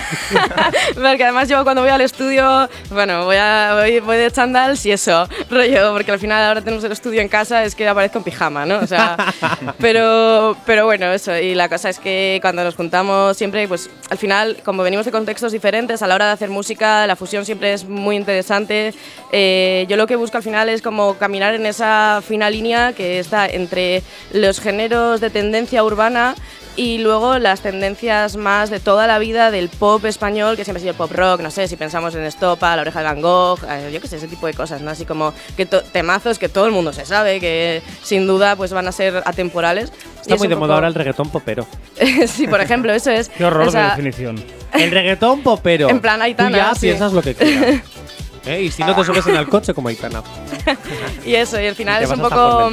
porque 0.94 1.24
además 1.24 1.48
yo 1.48 1.62
cuando 1.64 1.82
voy 1.82 1.90
al 1.90 2.00
estudio, 2.00 2.68
bueno, 2.90 3.24
voy, 3.24 3.36
a, 3.36 3.74
voy, 3.80 4.00
voy 4.00 4.16
de 4.16 4.30
chandals 4.30 4.84
y 4.86 4.92
eso, 4.92 5.28
rollo, 5.50 5.92
porque 5.92 6.12
al 6.12 6.18
final 6.18 6.44
ahora 6.44 6.62
tenemos 6.62 6.84
el 6.84 6.92
estudio 6.92 7.20
en 7.20 7.28
casa, 7.28 7.64
es 7.64 7.74
que 7.74 7.86
aparezco 7.86 8.18
en 8.18 8.24
pijama, 8.24 8.66
¿no? 8.66 8.78
O 8.78 8.86
sea, 8.86 9.16
pero, 9.78 10.56
pero 10.66 10.84
bueno, 10.84 11.12
eso, 11.12 11.36
y 11.36 11.54
la 11.54 11.68
cosa 11.68 11.88
es 11.90 11.98
que 11.98 12.38
cuando 12.42 12.64
nos 12.64 12.74
juntamos 12.74 13.36
siempre, 13.36 13.66
pues 13.68 13.90
al 14.10 14.18
final, 14.18 14.58
como 14.64 14.82
venimos 14.82 15.05
de 15.06 15.12
contextos 15.12 15.52
diferentes, 15.52 16.02
a 16.02 16.06
la 16.06 16.14
hora 16.14 16.26
de 16.26 16.32
hacer 16.32 16.50
música, 16.50 17.06
la 17.06 17.16
fusión 17.16 17.46
siempre 17.46 17.72
es 17.72 17.88
muy 17.88 18.16
interesante. 18.16 18.92
Eh, 19.32 19.86
yo 19.88 19.96
lo 19.96 20.06
que 20.06 20.16
busco 20.16 20.36
al 20.36 20.42
final 20.42 20.68
es 20.68 20.82
como 20.82 21.14
caminar 21.14 21.54
en 21.54 21.64
esa 21.64 22.22
fina 22.26 22.50
línea 22.50 22.92
que 22.92 23.18
está 23.18 23.46
entre 23.46 24.02
los 24.32 24.60
géneros 24.60 25.20
de 25.20 25.30
tendencia 25.30 25.82
urbana 25.82 26.34
y 26.76 26.98
luego 26.98 27.38
las 27.38 27.60
tendencias 27.62 28.36
más 28.36 28.70
de 28.70 28.80
toda 28.80 29.06
la 29.06 29.18
vida 29.18 29.50
del 29.50 29.68
pop 29.68 30.04
español, 30.04 30.56
que 30.56 30.64
siempre 30.64 30.78
ha 30.78 30.82
sido 30.82 30.90
el 30.90 30.96
pop 30.96 31.10
rock, 31.12 31.40
no 31.40 31.50
sé, 31.50 31.68
si 31.68 31.76
pensamos 31.76 32.14
en 32.14 32.24
Estopa, 32.24 32.76
La 32.76 32.82
Oreja 32.82 33.00
de 33.00 33.04
Van 33.06 33.20
Gogh, 33.22 33.58
eh, 33.68 33.90
yo 33.92 34.00
qué 34.00 34.08
sé, 34.08 34.16
ese 34.16 34.28
tipo 34.28 34.46
de 34.46 34.54
cosas, 34.54 34.82
¿no? 34.82 34.90
Así 34.90 35.04
como 35.04 35.32
que 35.56 35.66
temazos 35.66 36.38
que 36.38 36.48
todo 36.48 36.66
el 36.66 36.72
mundo 36.72 36.92
se 36.92 37.06
sabe, 37.06 37.40
que 37.40 37.82
sin 38.02 38.26
duda 38.26 38.56
pues 38.56 38.72
van 38.72 38.86
a 38.86 38.92
ser 38.92 39.22
atemporales. 39.24 39.90
Y 39.90 40.20
Está 40.20 40.34
es 40.34 40.40
muy 40.40 40.48
de 40.48 40.56
moda 40.56 40.74
ahora 40.74 40.88
el 40.88 40.94
reggaetón 40.94 41.30
popero. 41.30 41.66
sí, 42.26 42.46
por 42.46 42.60
ejemplo, 42.60 42.92
eso 42.92 43.10
es. 43.10 43.28
Qué 43.30 43.44
horror 43.44 43.70
de 43.72 43.80
definición. 43.80 44.44
El 44.72 44.90
reggaetón 44.90 45.42
popero. 45.42 45.88
En 45.88 46.00
plan 46.00 46.20
Aitana, 46.20 46.50
Tú 46.50 46.56
ya 46.56 46.74
sí. 46.74 46.80
piensas 46.88 47.12
lo 47.12 47.22
que 47.22 47.34
quieras. 47.34 47.80
¿Eh? 48.46 48.62
Y 48.62 48.70
si 48.70 48.84
no 48.84 48.94
te 48.94 49.04
subes 49.04 49.26
en 49.26 49.36
el 49.36 49.48
coche 49.48 49.74
como 49.74 49.88
Aitana. 49.88 50.22
Y 51.24 51.34
eso, 51.34 51.60
y 51.60 51.66
al 51.66 51.74
final 51.74 51.98
Te 51.98 52.04
es 52.04 52.10
un 52.10 52.20
poco. 52.20 52.70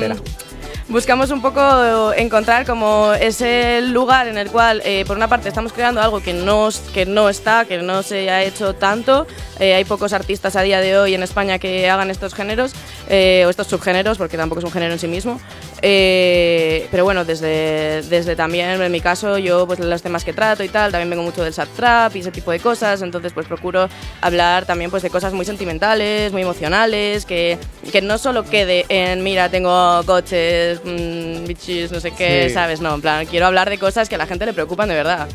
Buscamos 0.93 1.31
un 1.31 1.41
poco 1.41 2.13
encontrar 2.13 2.67
como 2.67 3.13
ese 3.13 3.81
lugar 3.81 4.27
en 4.27 4.37
el 4.37 4.51
cual, 4.51 4.79
eh, 4.85 5.03
por 5.07 5.17
una 5.17 5.27
parte, 5.27 5.49
estamos 5.49 5.73
creando 5.73 5.99
algo 5.99 6.21
que 6.21 6.33
no, 6.33 6.69
que 6.93 7.07
no 7.07 7.29
está, 7.29 7.65
que 7.65 7.79
no 7.79 8.03
se 8.03 8.29
ha 8.29 8.43
hecho 8.43 8.75
tanto. 8.75 9.25
Eh, 9.63 9.73
hay 9.75 9.85
pocos 9.85 10.11
artistas 10.11 10.57
a 10.57 10.61
día 10.61 10.81
de 10.81 10.97
hoy 10.97 11.13
en 11.15 11.23
España 11.23 11.57
que 11.57 11.89
hagan 11.89 12.11
estos 12.11 12.33
géneros, 12.33 12.73
eh, 13.07 13.45
o 13.47 13.49
estos 13.49 13.67
subgéneros, 13.67 14.17
porque 14.17 14.35
tampoco 14.35 14.59
es 14.59 14.65
un 14.65 14.73
género 14.73 14.91
en 14.91 14.99
sí 14.99 15.07
mismo. 15.07 15.39
Eh, 15.81 16.85
pero 16.91 17.05
bueno, 17.05 17.23
desde, 17.23 18.01
desde 18.09 18.35
también, 18.35 18.81
en 18.81 18.91
mi 18.91 18.99
caso, 18.99 19.37
yo 19.37 19.65
pues 19.65 19.79
los 19.79 20.01
temas 20.01 20.25
que 20.25 20.33
trato 20.33 20.65
y 20.65 20.67
tal, 20.67 20.91
también 20.91 21.09
vengo 21.09 21.23
mucho 21.23 21.45
del 21.45 21.53
sad 21.53 21.69
trap 21.77 22.13
y 22.17 22.19
ese 22.19 22.31
tipo 22.31 22.51
de 22.51 22.59
cosas, 22.59 23.01
entonces 23.01 23.31
pues 23.31 23.47
procuro 23.47 23.87
hablar 24.19 24.65
también 24.65 24.91
pues 24.91 25.01
de 25.01 25.09
cosas 25.09 25.31
muy 25.31 25.45
sentimentales, 25.45 26.33
muy 26.33 26.41
emocionales, 26.41 27.25
que, 27.25 27.57
que 27.89 28.01
no 28.01 28.17
solo 28.17 28.43
quede 28.43 28.85
en, 28.89 29.23
mira, 29.23 29.47
tengo 29.47 30.01
coches, 30.05 30.81
mm, 30.83 31.45
bichis, 31.45 31.89
no 31.89 32.01
sé 32.01 32.11
qué, 32.11 32.47
Sí. 32.49 32.53
¿sabes? 32.53 32.81
No, 32.81 32.95
en 32.95 33.01
plan, 33.01 33.25
quiero 33.27 33.45
hablar 33.45 33.69
de 33.69 33.77
cosas 33.77 34.09
que 34.09 34.15
a 34.15 34.17
la 34.17 34.25
gente 34.27 34.45
le 34.45 34.51
preocupan 34.51 34.89
de 34.89 34.95
verdad. 34.95 35.29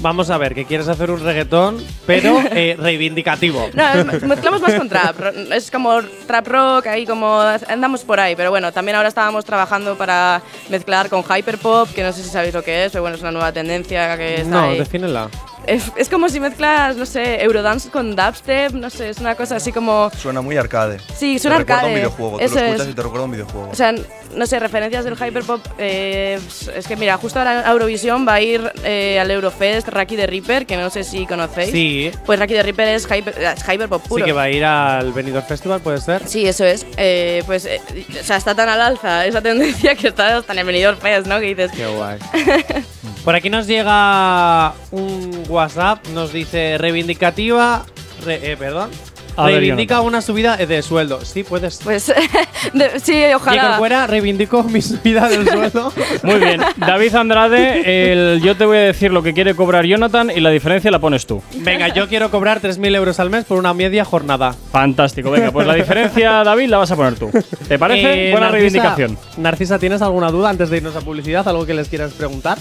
Vamos 0.00 0.30
a 0.30 0.38
ver, 0.38 0.54
que 0.54 0.64
quieres 0.64 0.88
hacer 0.88 1.10
un 1.10 1.20
reggaetón, 1.22 1.84
pero 2.06 2.40
eh, 2.52 2.76
reivindicativo. 2.78 3.70
No, 3.74 4.04
mezclamos 4.26 4.60
más 4.60 4.74
con 4.74 4.88
trap. 4.88 5.16
Es 5.52 5.70
como 5.70 6.00
trap 6.26 6.48
rock, 6.48 6.86
ahí 6.88 7.06
como 7.06 7.40
andamos 7.68 8.02
por 8.02 8.18
ahí. 8.18 8.34
Pero 8.34 8.50
bueno, 8.50 8.72
también 8.72 8.96
ahora 8.96 9.08
estábamos 9.08 9.44
trabajando 9.44 9.96
para 9.96 10.42
mezclar 10.68 11.08
con 11.08 11.22
hyperpop, 11.22 11.92
que 11.92 12.02
no 12.02 12.12
sé 12.12 12.22
si 12.22 12.30
sabéis 12.30 12.54
lo 12.54 12.62
que 12.62 12.84
es, 12.84 12.92
pero 12.92 13.02
bueno, 13.02 13.16
es 13.16 13.22
una 13.22 13.32
nueva 13.32 13.52
tendencia 13.52 14.16
que 14.16 14.36
está 14.40 14.48
no, 14.50 14.60
ahí. 14.70 14.78
defínela. 14.78 15.28
Es, 15.66 15.92
es 15.94 16.08
como 16.08 16.28
si 16.28 16.40
mezclas, 16.40 16.96
no 16.96 17.06
sé, 17.06 17.40
Eurodance 17.44 17.88
con 17.88 18.16
dubstep, 18.16 18.72
no 18.72 18.90
sé, 18.90 19.10
es 19.10 19.18
una 19.18 19.36
cosa 19.36 19.54
así 19.56 19.70
como... 19.70 20.10
Suena 20.18 20.40
muy 20.40 20.56
arcade. 20.56 20.98
Sí, 21.14 21.38
suena 21.38 21.58
te 21.58 21.62
recuerda 21.62 21.82
a 21.82 21.84
un 21.84 21.90
arcade. 21.92 21.94
videojuego. 22.00 22.40
Eso 22.40 22.54
lo 22.56 22.60
escuchas 22.62 22.86
es. 22.86 22.92
y 22.92 22.96
te 22.96 23.02
recuerda 23.02 23.22
a 23.22 23.26
un 23.26 23.30
videojuego. 23.30 23.70
O 23.70 23.74
sea, 23.76 23.94
no 24.34 24.46
sé, 24.46 24.58
referencias 24.58 25.04
del 25.04 25.14
hyperpop. 25.14 25.60
eh, 25.78 26.38
es 26.74 26.86
que 26.86 26.96
mira, 26.96 27.16
justo 27.18 27.38
ahora 27.38 27.70
Eurovisión 27.70 28.26
va 28.26 28.34
a 28.34 28.40
ir 28.40 28.72
eh, 28.84 29.18
al 29.20 29.30
Eurofest 29.30 29.88
Raki 29.88 30.16
the 30.16 30.26
Reaper, 30.26 30.66
que 30.66 30.76
no 30.76 30.90
sé 30.90 31.04
si 31.04 31.26
conocéis. 31.26 31.70
Sí. 31.70 32.10
Pues 32.26 32.38
Raki 32.38 32.54
the 32.54 32.62
Reaper 32.62 32.88
es, 32.88 33.04
hyper, 33.04 33.34
es 33.38 33.62
hyperpop 33.68 34.06
puro. 34.06 34.24
Sí 34.24 34.26
que 34.26 34.32
va 34.32 34.42
a 34.44 34.50
ir 34.50 34.64
al 34.64 35.12
Benidorm 35.12 35.46
Festival, 35.46 35.80
¿puede 35.80 36.00
ser? 36.00 36.26
Sí, 36.26 36.46
eso 36.46 36.64
es. 36.64 36.86
Eh, 36.96 37.42
pues, 37.46 37.64
eh, 37.66 37.80
o 38.20 38.24
sea, 38.24 38.36
está 38.36 38.54
tan 38.54 38.68
al 38.68 38.80
alza 38.80 39.26
esa 39.26 39.40
tendencia 39.42 39.94
que 39.94 40.08
está 40.08 40.36
hasta 40.38 40.52
en 40.52 40.58
el 40.60 40.64
Benidorm 40.66 40.98
Fest, 40.98 41.26
¿no? 41.26 41.38
Que 41.40 41.46
dices, 41.54 41.70
Qué 41.72 41.86
guay. 41.86 42.18
Por 43.24 43.34
aquí 43.36 43.50
nos 43.50 43.66
llega 43.68 44.72
un 44.90 45.44
WhatsApp, 45.48 46.04
nos 46.08 46.32
dice 46.32 46.76
reivindicativa, 46.78 47.84
re- 48.24 48.52
eh, 48.52 48.56
perdón, 48.56 48.90
A 49.36 49.46
ver, 49.46 49.56
reivindica 49.60 50.00
una 50.02 50.20
subida 50.20 50.56
de 50.56 50.82
sueldo. 50.82 51.24
Sí, 51.24 51.42
puedes. 51.42 51.78
pues, 51.82 52.12
de- 52.74 53.00
sí, 53.00 53.22
ojalá. 53.34 53.78
fuera, 53.78 54.06
reivindico 54.06 54.62
mi 54.62 54.82
subida 54.82 55.28
del 55.28 55.48
sueldo. 55.48 55.92
Muy 56.22 56.34
bien. 56.38 56.60
David 56.76 57.14
Andrade, 57.14 58.12
el, 58.12 58.40
yo 58.42 58.56
te 58.56 58.64
voy 58.66 58.76
a 58.76 58.80
decir 58.80 59.10
lo 59.12 59.22
que 59.22 59.32
quiere 59.32 59.54
cobrar 59.54 59.84
Jonathan 59.86 60.30
y 60.34 60.40
la 60.40 60.50
diferencia 60.50 60.90
la 60.90 60.98
pones 60.98 61.26
tú. 61.26 61.42
Venga, 61.56 61.88
yo 61.88 62.08
quiero 62.08 62.30
cobrar 62.30 62.60
3.000 62.60 62.94
euros 62.96 63.20
al 63.20 63.30
mes 63.30 63.44
por 63.44 63.58
una 63.58 63.72
media 63.74 64.04
jornada. 64.04 64.54
Fantástico. 64.70 65.30
Venga, 65.30 65.50
pues 65.50 65.66
la 65.66 65.74
diferencia, 65.74 66.30
David, 66.44 66.68
la 66.68 66.78
vas 66.78 66.90
a 66.90 66.96
poner 66.96 67.14
tú. 67.14 67.30
¿Te 67.68 67.78
parece? 67.78 68.28
Eh, 68.28 68.32
Buena 68.32 68.48
Narcisa- 68.48 68.52
reivindicación. 68.52 69.18
Narcisa, 69.38 69.78
¿tienes 69.78 70.02
alguna 70.02 70.30
duda 70.30 70.50
antes 70.50 70.68
de 70.70 70.76
irnos 70.78 70.94
a 70.96 71.00
publicidad? 71.00 71.46
¿Algo 71.48 71.64
que 71.66 71.74
les 71.74 71.88
quieras 71.88 72.12
preguntar? 72.12 72.58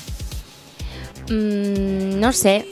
Mm, 1.30 2.20
no 2.20 2.32
sé. 2.34 2.66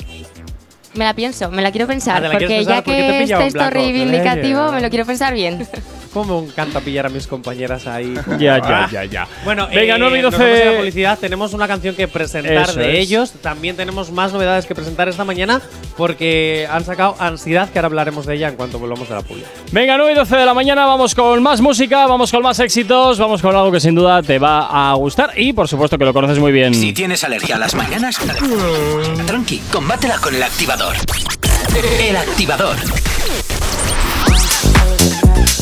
Me 0.99 1.05
la 1.05 1.13
pienso, 1.13 1.49
me 1.49 1.61
la 1.61 1.71
quiero 1.71 1.87
pensar. 1.87 2.17
Ah, 2.17 2.19
¿te 2.19 2.27
la 2.27 2.31
porque 2.33 2.65
ya 2.65 2.81
que 2.81 3.21
este 3.23 3.47
esto 3.47 3.53
blanco? 3.53 3.73
reivindicativo, 3.73 4.69
me 4.73 4.81
lo 4.81 4.89
quiero 4.89 5.05
pensar 5.05 5.33
bien. 5.33 5.65
¿Cómo 6.13 6.41
me 6.41 6.47
encanta 6.47 6.79
pillar 6.81 7.05
a 7.05 7.09
mis 7.09 7.27
compañeras 7.27 7.85
ahí? 7.87 8.13
Ya, 8.39 8.57
ya, 8.57 8.83
Ah. 8.85 8.89
ya, 8.91 9.05
ya. 9.05 9.27
Bueno, 9.45 9.67
Venga, 9.67 9.95
eh, 9.95 9.99
9 9.99 10.19
y 10.19 10.21
nos 10.21 10.31
12. 10.31 10.43
vamos 10.43 10.61
a 10.61 10.65
la 10.71 10.77
publicidad. 10.77 11.19
Tenemos 11.19 11.53
una 11.53 11.67
canción 11.67 11.95
que 11.95 12.07
presentar 12.07 12.69
Eso 12.69 12.79
de 12.79 12.93
es. 12.99 13.07
ellos. 13.07 13.31
También 13.41 13.75
tenemos 13.75 14.11
más 14.11 14.33
novedades 14.33 14.65
que 14.65 14.73
presentar 14.75 15.07
esta 15.07 15.23
mañana 15.23 15.61
porque 15.97 16.67
han 16.71 16.83
sacado 16.83 17.15
Ansiedad, 17.19 17.69
que 17.69 17.77
ahora 17.79 17.87
hablaremos 17.87 18.25
de 18.25 18.35
ella 18.35 18.47
en 18.49 18.55
cuanto 18.55 18.79
volvamos 18.79 19.07
de 19.07 19.15
la 19.15 19.21
publicidad. 19.21 19.51
Venga, 19.71 19.97
9 19.97 20.13
y 20.13 20.15
12 20.15 20.35
de 20.35 20.45
la 20.45 20.53
mañana, 20.53 20.85
vamos 20.85 21.13
con 21.13 21.43
más 21.43 21.61
música, 21.61 22.07
vamos 22.07 22.31
con 22.31 22.41
más 22.41 22.59
éxitos, 22.59 23.19
vamos 23.19 23.41
con 23.41 23.55
algo 23.55 23.71
que 23.71 23.79
sin 23.79 23.93
duda 23.95 24.23
te 24.23 24.39
va 24.39 24.89
a 24.91 24.93
gustar 24.95 25.31
y 25.37 25.53
por 25.53 25.67
supuesto 25.67 25.97
que 25.97 26.05
lo 26.05 26.13
conoces 26.13 26.39
muy 26.39 26.51
bien. 26.51 26.73
Si 26.73 26.91
tienes 26.93 27.23
alergia 27.23 27.55
a 27.55 27.59
las 27.59 27.75
mañanas, 27.75 28.17
tranqui, 29.27 29.59
combátela 29.71 30.17
con 30.17 30.33
el 30.33 30.41
activador. 30.43 30.95
El 31.99 32.15
activador. 32.15 32.75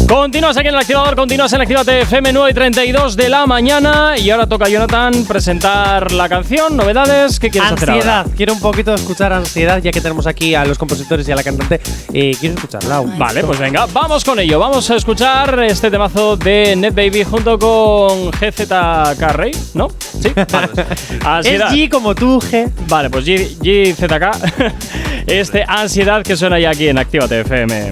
Continúas 0.08 0.56
aquí 0.56 0.70
en 0.70 0.74
el 0.74 0.80
activador, 0.80 1.18
continúas 1.18 1.52
en 1.52 1.60
Actívate 1.62 2.00
FM 2.02 2.32
9 2.32 2.52
y 2.52 2.54
32 2.54 3.18
de 3.18 3.28
la 3.28 3.46
mañana 3.46 4.18
y 4.18 4.30
ahora 4.30 4.48
toca 4.48 4.66
a 4.66 4.70
Jonathan 4.70 5.26
presentar 5.26 6.14
la 6.14 6.30
canción, 6.30 6.78
novedades, 6.78 7.40
¿qué 7.42 7.50
quieres 7.50 7.74
hacer 7.74 7.90
Ansiedad. 7.90 8.26
Quiero 8.38 8.54
un 8.54 8.62
poquito 8.62 8.94
escuchar 8.94 9.34
Ansiedad, 9.34 9.80
ya 9.82 9.92
que 9.92 10.00
tenemos 10.00 10.26
aquí 10.26 10.56
a 10.56 10.64
los 10.64 10.78
compositores 10.78 11.28
y 11.28 11.34
a 11.34 11.36
la 11.36 11.44
cantante. 11.44 11.82
Eh, 12.14 12.32
quiero 12.40 12.56
escucharla. 12.56 13.02
un 13.02 13.20
Vale, 13.20 13.44
pues 13.44 13.60
venga, 13.60 13.86
vamos 13.92 14.24
con 14.24 14.40
ello. 14.40 14.60
Vamos 14.60 14.90
a 14.90 14.96
escuchar 14.96 15.62
este 15.64 15.92
temazo 15.92 16.38
de 16.38 16.76
NetBaby 16.78 17.26
junto 17.26 17.60
con 17.60 18.32
GZK 18.32 19.22
Rey, 19.34 19.52
¿no? 19.74 19.90
Sí, 20.00 20.30
vale. 20.52 20.86
Ansiedad. 21.26 21.68
Es 21.68 21.74
G 21.74 21.90
como 21.90 22.16
tú, 22.16 22.40
G. 22.40 22.72
Vale, 22.88 23.10
pues 23.10 23.26
G- 23.26 23.58
GZK. 23.60 24.74
Este 25.28 25.66
ansiedad 25.68 26.24
que 26.24 26.38
suena 26.38 26.58
ya 26.58 26.70
aquí 26.70 26.88
en 26.88 26.98
Actívate 26.98 27.42
FM. 27.42 27.92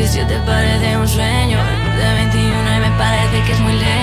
17 0.00 0.34
parece 0.46 0.96
un 0.96 1.06
sueño. 1.06 1.58
De 1.98 2.14
21 2.14 2.48
y 2.48 2.80
me 2.80 2.90
parece 2.96 3.42
que 3.44 3.52
es 3.52 3.60
muy 3.60 3.74
lejos. 3.74 3.99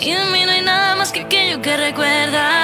Y 0.00 0.10
en 0.10 0.32
mí 0.32 0.44
no 0.44 0.52
hay 0.52 0.62
nada 0.62 0.94
más 0.94 1.12
que 1.12 1.20
aquello 1.20 1.60
que 1.60 1.76
recuerdas. 1.76 2.63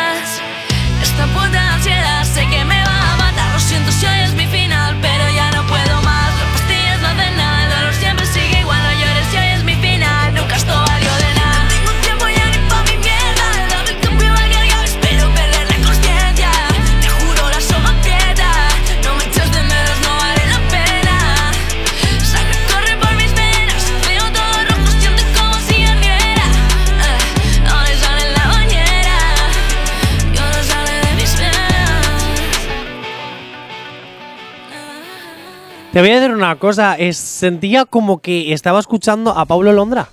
Te 35.92 36.00
voy 36.00 36.10
a 36.10 36.20
decir 36.20 36.34
una 36.34 36.54
cosa, 36.56 36.94
es- 36.96 37.16
sentía 37.16 37.84
como 37.84 38.20
que 38.20 38.52
estaba 38.52 38.78
escuchando 38.78 39.36
a 39.36 39.44
Pablo 39.44 39.72
Londra. 39.72 40.08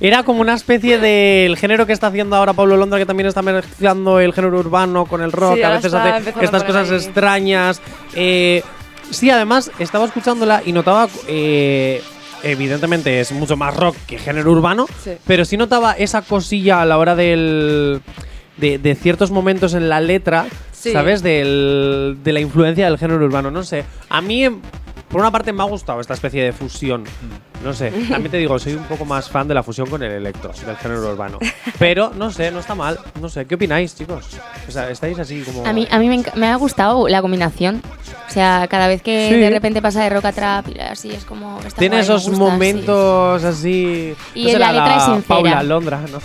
Era 0.00 0.24
como 0.24 0.40
una 0.40 0.54
especie 0.54 0.98
del 0.98 1.56
género 1.56 1.86
que 1.86 1.92
está 1.92 2.08
haciendo 2.08 2.34
ahora 2.34 2.52
Pablo 2.52 2.76
Londra, 2.76 2.98
que 2.98 3.06
también 3.06 3.28
está 3.28 3.40
mezclando 3.42 4.18
el 4.18 4.32
género 4.32 4.58
urbano 4.58 5.06
con 5.06 5.22
el 5.22 5.30
rock, 5.30 5.54
Sí, 5.56 5.62
a 5.62 5.70
veces 5.70 5.94
hace 5.94 6.30
estas 6.42 6.64
cosas 6.64 6.90
ahí. 6.90 6.96
extrañas. 6.96 7.80
Eh, 8.16 8.62
sí, 9.10 9.30
además 9.30 9.70
estaba 9.78 10.04
escuchándola 10.06 10.62
y 10.66 10.72
notaba, 10.72 11.06
eh, 11.28 12.02
evidentemente 12.42 13.20
es 13.20 13.30
mucho 13.30 13.56
más 13.56 13.74
rock 13.76 13.96
que 14.08 14.18
género 14.18 14.50
urbano, 14.50 14.86
Sí. 15.02 15.12
pero 15.28 15.44
sí 15.44 15.56
notaba 15.56 15.92
esa 15.92 16.22
cosilla 16.22 16.82
a 16.82 16.84
la 16.84 16.98
hora 16.98 17.14
del, 17.14 18.02
de, 18.56 18.78
de 18.78 18.94
ciertos 18.96 19.30
momentos 19.30 19.74
en 19.74 19.88
la 19.88 20.00
letra, 20.00 20.46
Sí. 20.72 20.90
¿sabes? 20.92 21.22
Del, 21.22 22.18
de 22.24 22.32
la 22.32 22.40
influencia 22.40 22.86
del 22.86 22.98
género 22.98 23.24
urbano. 23.24 23.52
No 23.52 23.62
sé, 23.62 23.84
a 24.10 24.20
mí, 24.20 24.44
por 25.14 25.20
una 25.20 25.30
parte, 25.30 25.52
me 25.52 25.62
ha 25.62 25.66
gustado 25.66 26.00
esta 26.00 26.14
especie 26.14 26.42
de 26.42 26.52
fusión. 26.52 27.04
No 27.64 27.72
sé, 27.72 27.90
también 28.10 28.30
te 28.30 28.36
digo, 28.36 28.58
soy 28.58 28.74
un 28.74 28.84
poco 28.84 29.04
más 29.06 29.28
fan 29.30 29.48
de 29.48 29.54
la 29.54 29.62
fusión 29.62 29.88
con 29.88 30.02
el 30.02 30.12
electro, 30.12 30.52
del 30.66 30.76
género 30.76 31.10
urbano. 31.10 31.38
Pero, 31.78 32.12
no 32.14 32.30
sé, 32.30 32.50
no 32.50 32.60
está 32.60 32.74
mal. 32.74 32.98
No 33.20 33.28
sé, 33.30 33.46
¿qué 33.46 33.54
opináis, 33.54 33.96
chicos? 33.96 34.26
O 34.68 34.70
sea, 34.70 34.90
estáis 34.90 35.18
así 35.18 35.40
como... 35.42 35.66
A 35.66 35.72
mí, 35.72 35.88
a 35.90 35.98
mí 35.98 36.08
me, 36.08 36.22
me 36.36 36.48
ha 36.48 36.56
gustado 36.56 37.08
la 37.08 37.22
combinación. 37.22 37.80
O 38.28 38.32
sea, 38.34 38.66
cada 38.68 38.88
vez 38.88 39.00
que 39.02 39.28
Sí. 39.28 39.36
de 39.36 39.50
repente 39.50 39.80
pasa 39.80 40.02
de 40.02 40.10
rock 40.10 40.24
a 40.26 40.32
trap 40.32 40.68
y 40.74 40.80
así 40.80 41.10
es 41.12 41.24
como. 41.24 41.58
está 41.60 41.78
Tiene 41.78 41.96
guay, 41.96 42.02
esos 42.04 42.22
gusta, 42.28 42.34
sí. 42.36 42.40
momentos 42.50 43.44
así... 43.44 44.14
Y 44.34 44.52
no 44.52 44.58
la 44.58 44.66
será 44.68 44.72
letra 44.72 44.96
es 44.96 45.02
sincera. 45.04 45.24
Paula 45.28 45.62
Londra, 45.62 46.00
¿no? 46.10 46.18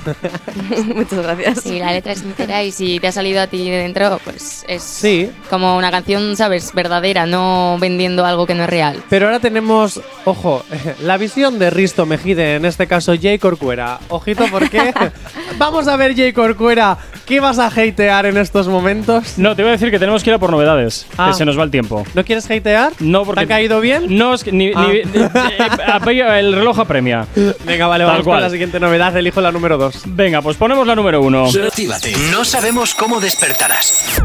Muchas 0.96 1.20
gracias. 1.22 1.62
Sí, 1.62 1.78
la 1.80 1.92
letra 1.92 2.14
es 2.14 2.20
sincera 2.20 2.64
y 2.64 2.72
si 2.72 3.00
te 3.00 3.08
ha 3.08 3.12
salido 3.12 3.42
a 3.42 3.48
ti 3.48 3.70
de 3.70 3.78
dentro, 3.78 4.20
pues 4.24 4.66
es 4.68 4.82
Sí. 4.82 5.30
como 5.50 5.78
una 5.78 5.92
canción, 5.92 6.36
¿sabes? 6.36 6.74
Verdadera, 6.74 7.26
no 7.26 7.78
vendiendo 7.80 8.26
algo 8.26 8.46
que 8.48 8.56
no 8.56 8.64
es 8.64 8.70
real. 8.70 9.04
Pero 9.10 9.28
ahora 9.28 9.40
tenemos, 9.40 10.02
ojo, 10.26 10.64
la 11.02 11.18
visión 11.18 11.29
de 11.36 11.70
Risto 11.70 12.06
Mejide, 12.08 12.56
en 12.56 12.66
este 12.66 12.88
caso 12.88 13.14
Jay 13.22 13.38
Corcuera. 13.38 14.00
Ojito, 14.10 14.46
porque 14.50 14.92
vamos 15.60 15.88
a 15.88 15.96
ver, 15.96 16.16
Jay 16.16 16.34
Corcuera, 16.34 16.98
¿qué 17.28 17.40
vas 17.40 17.60
a 17.60 17.68
hatear 17.68 18.26
en 18.26 18.38
estos 18.38 18.68
momentos? 18.68 19.38
No, 19.38 19.56
te 19.56 19.62
voy 19.62 19.70
a 19.70 19.72
decir 19.74 19.92
que 19.92 20.00
tenemos 20.00 20.24
que 20.24 20.32
ir 20.32 20.34
a 20.34 20.40
por 20.40 20.50
novedades, 20.50 21.06
Ah. 21.18 21.28
que 21.30 21.36
se 21.36 21.46
nos 21.46 21.58
va 21.58 21.64
el 21.64 21.72
tiempo. 21.72 22.04
¿No 22.16 22.26
quieres 22.26 22.50
hatear? 22.50 22.94
No, 23.00 23.26
porque. 23.26 23.46
¿Te 23.46 23.54
ha 23.54 23.58
caído 23.58 23.80
bien? 23.80 24.18
No, 24.18 24.34
es 24.34 24.44
que 24.44 24.52
ni. 24.52 24.72
Ah. 24.76 24.88
ni- 24.90 24.98
eh, 25.00 26.40
el 26.40 26.54
reloj 26.54 26.80
apremia. 26.80 27.28
Venga, 27.64 27.86
vale, 27.88 28.04
Tal 28.06 28.12
vamos 28.12 28.24
cual. 28.26 28.38
con 28.38 28.42
la 28.44 28.50
siguiente 28.50 28.80
novedad. 28.80 29.16
Elijo 29.16 29.40
la 29.40 29.52
número 29.52 29.78
2. 29.78 30.02
Venga, 30.08 30.42
pues 30.42 30.58
ponemos 30.58 30.86
la 30.88 30.96
número 30.96 31.22
uno. 31.22 31.46
Actívate. 31.48 32.12
No 32.32 32.44
sabemos 32.44 32.96
cómo 32.96 33.20
despertarás, 33.22 34.20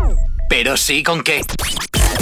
pero 0.49 0.77
sí 0.79 1.03
con 1.03 1.23
qué. 1.23 1.43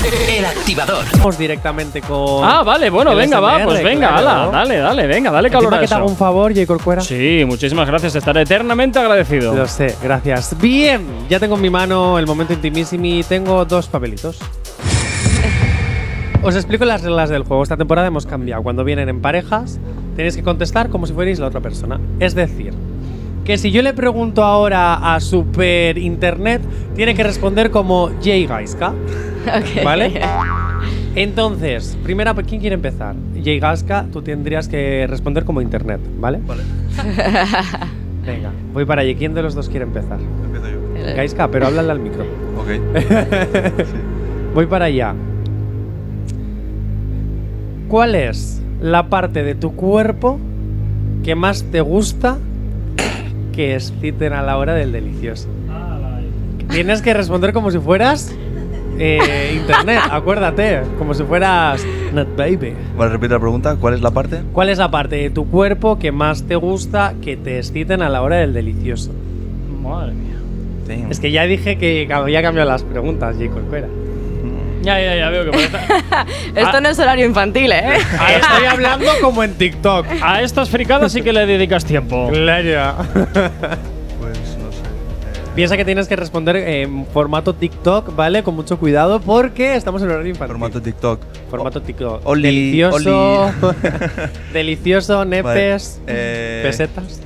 El 0.05 0.45
activador. 0.45 1.05
Vamos 1.13 1.39
directamente 1.39 2.01
con. 2.01 2.45
Ah, 2.45 2.63
vale, 2.65 2.91
bueno, 2.91 3.15
venga, 3.15 3.39
va, 3.39 3.59
SMR, 3.59 3.65
pues 3.65 3.85
venga, 3.85 4.09
claro. 4.09 4.29
ala, 4.29 4.51
dale, 4.51 4.79
dale, 4.79 5.07
venga, 5.07 5.31
dale 5.31 5.51
calor 5.51 5.75
a 5.75 5.81
que 5.81 5.87
te 5.87 5.95
hago 5.95 6.09
un 6.09 6.17
favor, 6.17 6.53
Jay 6.53 6.67
Corcuera. 6.67 7.03
Sí, 7.03 7.45
muchísimas 7.47 7.87
gracias, 7.87 8.17
estaré 8.17 8.43
eternamente 8.43 8.99
agradecido. 8.99 9.55
Lo 9.55 9.69
sé, 9.69 9.95
gracias. 10.03 10.57
Bien, 10.59 11.07
ya 11.29 11.39
tengo 11.39 11.55
en 11.55 11.63
mi 11.63 11.71
mano 11.71 12.19
el 12.19 12.27
momento 12.27 12.53
intimísimo 12.53 13.05
y 13.05 13.23
tengo 13.23 13.65
dos 13.65 13.87
papelitos. 13.87 14.39
Os 16.43 16.57
explico 16.57 16.85
las 16.85 17.03
reglas 17.03 17.31
del 17.31 17.45
juego. 17.45 17.63
Esta 17.63 17.77
temporada 17.77 18.09
hemos 18.09 18.27
cambiado. 18.27 18.65
Cuando 18.65 18.83
vienen 18.83 19.09
en 19.09 19.23
parejas, 19.23 19.79
tenéis 20.17 20.35
que 20.35 20.43
contestar 20.43 20.89
como 20.89 21.07
si 21.07 21.13
fuerais 21.13 21.39
la 21.39 21.47
otra 21.47 21.61
persona. 21.61 22.01
Es 22.19 22.35
decir, 22.35 22.75
que 23.45 23.57
si 23.59 23.71
yo 23.71 23.83
le 23.83 23.93
pregunto 23.93 24.43
ahora 24.43 25.15
a 25.15 25.21
Super 25.21 25.99
Internet, 25.99 26.63
tiene 26.97 27.15
que 27.15 27.23
responder 27.23 27.71
como 27.71 28.11
Jay 28.23 28.47
Gaiska. 28.47 28.93
Ok. 29.47 29.85
¿Vale? 29.85 30.21
Entonces, 31.15 31.97
primera, 32.03 32.35
¿quién 32.35 32.61
quiere 32.61 32.75
empezar? 32.75 33.15
Jay 33.43 33.59
Gaiska, 33.59 34.07
tú 34.13 34.23
tendrías 34.23 34.69
que 34.69 35.07
responder 35.07 35.45
como 35.45 35.61
Internet, 35.61 36.01
¿vale? 36.19 36.41
Vale, 36.47 36.63
Venga, 38.27 38.51
voy 38.73 38.85
para 38.85 39.03
allí. 39.03 39.15
¿Quién 39.15 39.35
de 39.35 39.43
los 39.43 39.55
dos 39.55 39.69
quiere 39.69 39.85
empezar? 39.85 40.19
empiezo 40.45 40.69
yo. 40.69 41.15
Gaiska, 41.17 41.49
pero 41.49 41.67
háblale 41.67 41.91
al 41.91 41.99
micro. 41.99 42.25
Ok. 42.57 42.69
Voy 44.55 44.67
para 44.67 44.87
allá. 44.87 45.15
¿Cuál 47.89 48.15
es 48.15 48.63
la 48.81 49.09
parte 49.09 49.43
de 49.43 49.55
tu 49.55 49.75
cuerpo 49.75 50.39
que 51.23 51.35
más 51.35 51.65
te 51.65 51.81
gusta 51.81 52.39
que 53.53 53.75
exciten 53.75 54.33
a 54.33 54.43
la 54.43 54.57
hora 54.57 54.75
del 54.75 54.93
delicioso? 54.93 55.49
Tienes 56.71 57.03
que 57.03 57.13
responder 57.13 57.53
como 57.53 57.71
si 57.71 57.79
fueras 57.79 58.35
eh, 59.03 59.55
internet, 59.57 60.01
acuérdate, 60.11 60.83
como 60.99 61.15
si 61.15 61.25
fueras 61.25 61.85
Not 62.13 62.37
Baby. 62.37 62.75
Vale, 62.97 63.13
repite 63.13 63.35
la 63.35 63.41
pregunta. 63.41 63.77
¿Cuál 63.81 63.95
es 63.95 64.01
la 64.01 64.11
parte? 64.11 64.41
¿Cuál 64.53 64.69
es 64.69 64.79
la 64.79 64.91
parte 64.91 65.17
de 65.17 65.31
tu 65.31 65.49
cuerpo 65.51 65.99
que 65.99 66.13
más 66.13 66.45
te 66.45 66.57
gusta 66.57 67.15
que 67.23 67.37
te 67.37 67.59
exciten 67.59 68.03
a 68.03 68.09
la 68.09 68.23
hora 68.23 68.37
del 68.37 68.53
delicioso? 68.53 69.13
Madre 69.83 70.13
mía. 70.13 70.37
Damn. 70.87 71.11
Es 71.11 71.19
que 71.21 71.33
ya 71.33 71.45
dije 71.45 71.79
que 71.79 72.09
había 72.13 72.43
cambiado 72.43 72.69
las 72.69 72.85
preguntas, 72.85 73.37
J. 73.37 73.51
Corcuera. 73.51 73.89
Ya, 74.83 75.01
ya, 75.01 75.15
ya 75.15 75.31
veo 75.31 75.49
que 75.51 75.59
Esto 76.61 76.81
no 76.81 76.89
es 76.89 76.99
horario 76.99 77.25
infantil, 77.25 77.71
¿eh? 77.71 77.99
Ah, 78.19 78.33
Estoy 78.33 78.67
hablando 78.67 79.07
como 79.23 79.45
en 79.45 79.55
TikTok. 79.55 80.07
A 80.21 80.43
estas 80.43 80.69
fricadas 80.71 81.13
sí 81.13 81.23
que 81.23 81.33
le 81.33 81.47
dedicas 81.47 81.85
tiempo. 81.85 82.29
Claro. 82.33 82.97
Piensa 85.55 85.77
que 85.77 85.85
tienes 85.85 86.09
que 86.09 86.17
responder 86.17 86.57
en 86.57 87.05
formato 87.07 87.55
TikTok, 87.55 88.17
¿vale? 88.17 88.43
Con 88.43 88.55
mucho 88.55 88.79
cuidado 88.79 89.21
porque 89.21 89.77
estamos 89.77 90.01
en 90.01 90.09
horario 90.09 90.31
infantil. 90.31 90.53
formato 90.53 90.81
TikTok. 90.81 91.21
Formato 91.51 91.83
TikTok. 91.83 92.23
Oli, 92.25 92.43
delicioso. 92.43 93.53
delicioso, 94.55 95.25
nepes. 95.27 96.01
Vale, 96.07 96.17
eh, 96.17 96.61
Pesetas. 96.65 97.21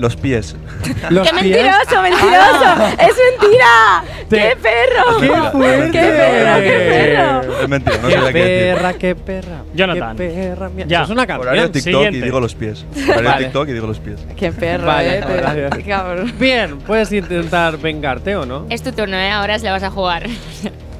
Los 0.00 0.16
pies. 0.16 0.56
Los 1.10 1.28
¡Qué 1.30 1.34
pies. 1.40 1.62
mentiroso, 1.62 2.02
mentiroso! 2.02 2.86
¡Es 2.98 3.16
mentira! 3.40 4.02
Te- 4.30 4.36
¡Qué 4.36 4.56
perro! 4.56 5.20
¡Qué 5.20 5.28
fuerte! 5.52 5.90
¡Qué 5.90 5.98
perro, 6.00 6.60
qué 6.62 6.70
perro! 7.12 7.60
Es 7.62 7.68
mentira, 7.68 7.96
no 8.00 8.08
¡Qué 8.08 8.14
sabía 8.14 8.32
qué 8.32 8.38
decir. 8.44 8.74
perra, 8.74 8.92
qué 8.94 9.14
perra! 9.14 9.62
Jonathan. 9.74 10.16
¡Qué 10.16 10.28
perra! 10.28 10.68
mía. 10.70 10.84
Ya. 10.88 10.96
Eso 10.98 11.04
es 11.04 11.10
una 11.10 11.26
canción. 11.26 11.48
Horario 11.48 11.70
TikTok 11.70 11.92
Siguiente. 11.92 12.18
y 12.18 12.22
digo 12.22 12.40
los 12.40 12.54
pies. 12.54 12.86
Horario 13.08 13.24
Vale. 13.30 13.44
TikTok 13.44 13.68
y 13.68 13.72
digo 13.74 13.86
los 13.86 13.98
pies. 14.00 14.20
¡Qué 14.36 14.52
perro, 14.52 14.86
Vale, 14.86 15.18
eh! 15.18 15.22
te- 15.26 15.36
gracias. 15.36 15.76
¡Qué 15.76 15.82
cabrón! 15.90 16.32
Bien, 16.38 16.78
puedes 16.78 17.12
intentar 17.12 17.76
vengarte 17.76 18.36
o 18.36 18.46
no. 18.46 18.64
Es 18.70 18.82
tu 18.82 18.92
turno, 18.92 19.16
¿eh? 19.18 19.30
Ahora 19.30 19.58
se 19.58 19.66
la 19.66 19.72
vas 19.72 19.82
a 19.82 19.90
jugar. 19.90 20.22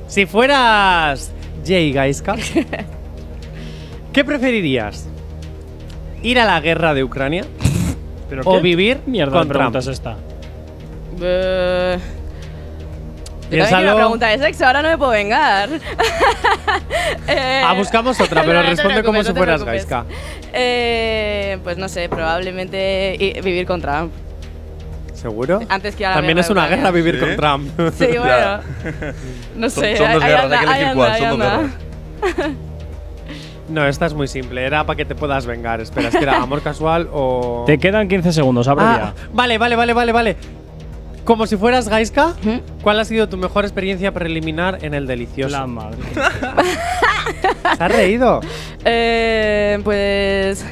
Si 0.09 0.27
fueras 0.27 1.31
Jay 1.65 1.93
Gaiska, 1.93 2.35
¿qué 4.13 4.25
preferirías? 4.25 5.07
¿Ir 6.23 6.39
a 6.41 6.45
la 6.45 6.61
guerra 6.61 6.95
de 6.95 7.05
Ucrania 7.05 7.45
¿Pero 8.31 8.43
o 8.45 8.55
qué 8.55 8.61
vivir 8.61 9.01
mierda 9.07 9.33
con 9.33 9.49
de 9.49 9.55
Trump? 9.55 9.73
pregunta 9.73 9.79
es 9.81 9.87
esta? 9.89 10.17
Eh, 11.23 11.99
Yo 11.99 12.05
también 12.05 13.49
quiero 13.51 13.67
Piénsalo. 13.67 13.87
una 13.89 13.97
pregunta 13.97 14.27
de 14.29 14.39
sexo, 14.39 14.67
ahora 14.67 14.83
no 14.83 14.89
me 14.89 14.97
puedo 14.99 15.11
vengar. 15.11 15.69
Eh, 17.27 17.63
Ah, 17.65 17.75
buscamos 17.75 18.21
otra, 18.21 18.43
pero 18.43 18.55
no, 18.55 18.59
no 18.61 18.65
te 18.65 18.71
responde 18.71 19.03
como 19.03 19.19
preocupes, 19.21 19.27
si 19.27 19.29
no 19.31 19.35
te 19.35 19.39
fueras 19.39 19.63
preocupes. 19.63 19.89
Gaiska. 19.89 20.51
Eh, 20.53 21.59
pues 21.65 21.77
no 21.77 21.89
sé, 21.89 22.09
probablemente 22.09 23.17
i- 23.19 23.41
vivir 23.41 23.67
con 23.67 23.81
Trump. 23.81 24.13
¿Seguro? 25.15 25.61
Antes 25.69 25.97
que 25.97 26.05
ir 26.05 26.07
a 26.07 26.11
la 26.11 26.15
También 26.17 26.37
guerra 26.37 26.45
es 26.47 26.51
una 26.51 26.61
Ucrania. 26.63 26.77
guerra 26.77 26.91
vivir 26.93 27.15
¿Sí? 27.15 27.21
con 27.21 27.37
Trump. 27.37 27.93
Sí, 27.99 28.07
bueno. 28.19 28.25
Ya. 28.27 28.61
No 29.57 29.71
Son- 29.71 29.83
sé, 29.85 29.97
son 29.97 30.13
dos 30.13 30.23
ahí 30.23 30.29
guerras, 30.31 30.45
anda, 30.45 30.59
hay 30.61 30.67
que 30.67 30.71
elegir 30.71 30.87
ahí 30.87 30.95
cuál, 30.95 31.13
anda, 31.13 31.29
son 31.31 31.39
dos 31.39 31.49
anda. 31.49 31.71
guerras. 32.37 32.57
No, 33.71 33.87
esta 33.87 34.07
es 34.07 34.15
muy 34.15 34.27
simple. 34.29 34.65
Era 34.65 34.85
para 34.85 34.97
que 34.97 35.05
te 35.05 35.15
puedas 35.15 35.47
vengar. 35.47 35.81
Espera, 35.81 36.09
es 36.09 36.17
que 36.17 36.23
era 36.23 36.43
amor 36.43 36.61
casual 36.63 37.09
o. 37.13 37.63
Te 37.67 37.79
quedan 37.79 38.09
15 38.09 38.33
segundos, 38.33 38.67
abre 38.69 38.85
Ah, 38.85 39.15
vale, 39.33 39.59
vale, 39.59 39.77
vale, 39.77 39.93
vale, 39.93 40.13
vale. 40.13 40.37
Como 41.25 41.47
si 41.47 41.57
fueras 41.57 41.89
Gaiska, 41.89 42.35
¿cuál 42.83 42.99
ha 42.99 43.05
sido 43.05 43.29
tu 43.29 43.37
mejor 43.37 43.65
experiencia 43.65 44.13
preliminar 44.13 44.79
en 44.83 44.95
el 44.95 45.07
delicioso? 45.07 45.51
La 45.57 45.67
madre. 45.67 45.99
¿Se 47.77 47.85
ha 47.85 47.89
reído? 47.89 48.41
Eh, 48.85 49.79
pues 49.85 50.65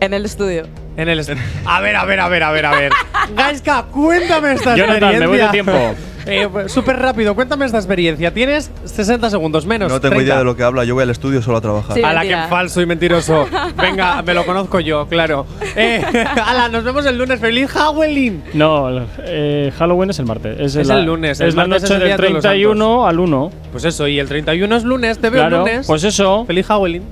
En 0.00 0.14
el 0.14 0.24
estudio. 0.24 0.66
En 0.96 1.08
el 1.08 1.18
est- 1.18 1.30
a 1.66 1.80
ver, 1.80 1.96
a 1.96 2.04
ver, 2.04 2.20
a 2.20 2.28
ver, 2.28 2.42
a 2.44 2.50
ver, 2.52 2.66
a 2.66 2.70
ver. 2.76 2.92
Gaiska, 3.34 3.84
cuéntame 3.90 4.52
esta 4.52 4.76
Jonathan, 4.76 5.18
me 5.18 5.26
voy 5.26 5.38
de 5.38 5.44
experiencia. 5.44 5.50
tiempo. 5.50 5.94
Eh, 6.26 6.48
Súper 6.68 6.96
rápido, 6.98 7.34
cuéntame 7.34 7.66
esta 7.66 7.78
experiencia. 7.78 8.32
Tienes 8.32 8.70
60 8.84 9.28
segundos 9.30 9.66
menos. 9.66 9.90
No 9.92 10.00
tengo 10.00 10.14
30. 10.14 10.24
idea 10.24 10.38
de 10.38 10.44
lo 10.44 10.56
que 10.56 10.62
habla, 10.62 10.84
yo 10.84 10.94
voy 10.94 11.02
al 11.02 11.10
estudio 11.10 11.42
solo 11.42 11.58
a 11.58 11.60
trabajar. 11.60 11.94
Sí. 11.96 12.02
A 12.02 12.12
la 12.12 12.22
que 12.22 12.36
falso 12.48 12.80
y 12.80 12.86
mentiroso. 12.86 13.46
Venga, 13.76 14.22
me 14.22 14.34
lo 14.34 14.44
conozco 14.46 14.80
yo, 14.80 15.06
claro. 15.06 15.46
Eh, 15.76 16.02
ala, 16.46 16.68
nos 16.68 16.84
vemos 16.84 17.04
el 17.06 17.18
lunes. 17.18 17.40
¡Feliz 17.40 17.68
Halloween! 17.70 18.42
No, 18.54 18.88
eh, 19.26 19.72
Halloween 19.78 20.10
es 20.10 20.18
el 20.18 20.26
martes. 20.26 20.58
Es, 20.58 20.76
Es 20.76 20.86
la- 20.88 20.98
el 21.00 21.04
lunes, 21.06 21.40
el 21.40 21.48
Es 21.48 21.54
la 21.54 21.66
martes 21.66 21.84
es 21.84 21.90
noche 21.90 21.94
el 21.94 22.00
del 22.00 22.08
Día 22.08 22.16
de 22.16 22.22
todos 22.22 22.34
los 22.34 22.42
31 22.42 23.06
al 23.06 23.18
1. 23.20 23.50
Pues 23.72 23.84
eso, 23.84 24.08
y 24.08 24.18
el 24.18 24.28
31 24.28 24.76
es 24.76 24.84
lunes, 24.84 25.18
te 25.18 25.30
veo 25.30 25.42
el 25.42 25.48
Claro, 25.48 25.64
lunes. 25.64 25.86
pues 25.86 26.04
eso. 26.04 26.44
¡Feliz 26.46 26.66
Halloween! 26.66 27.02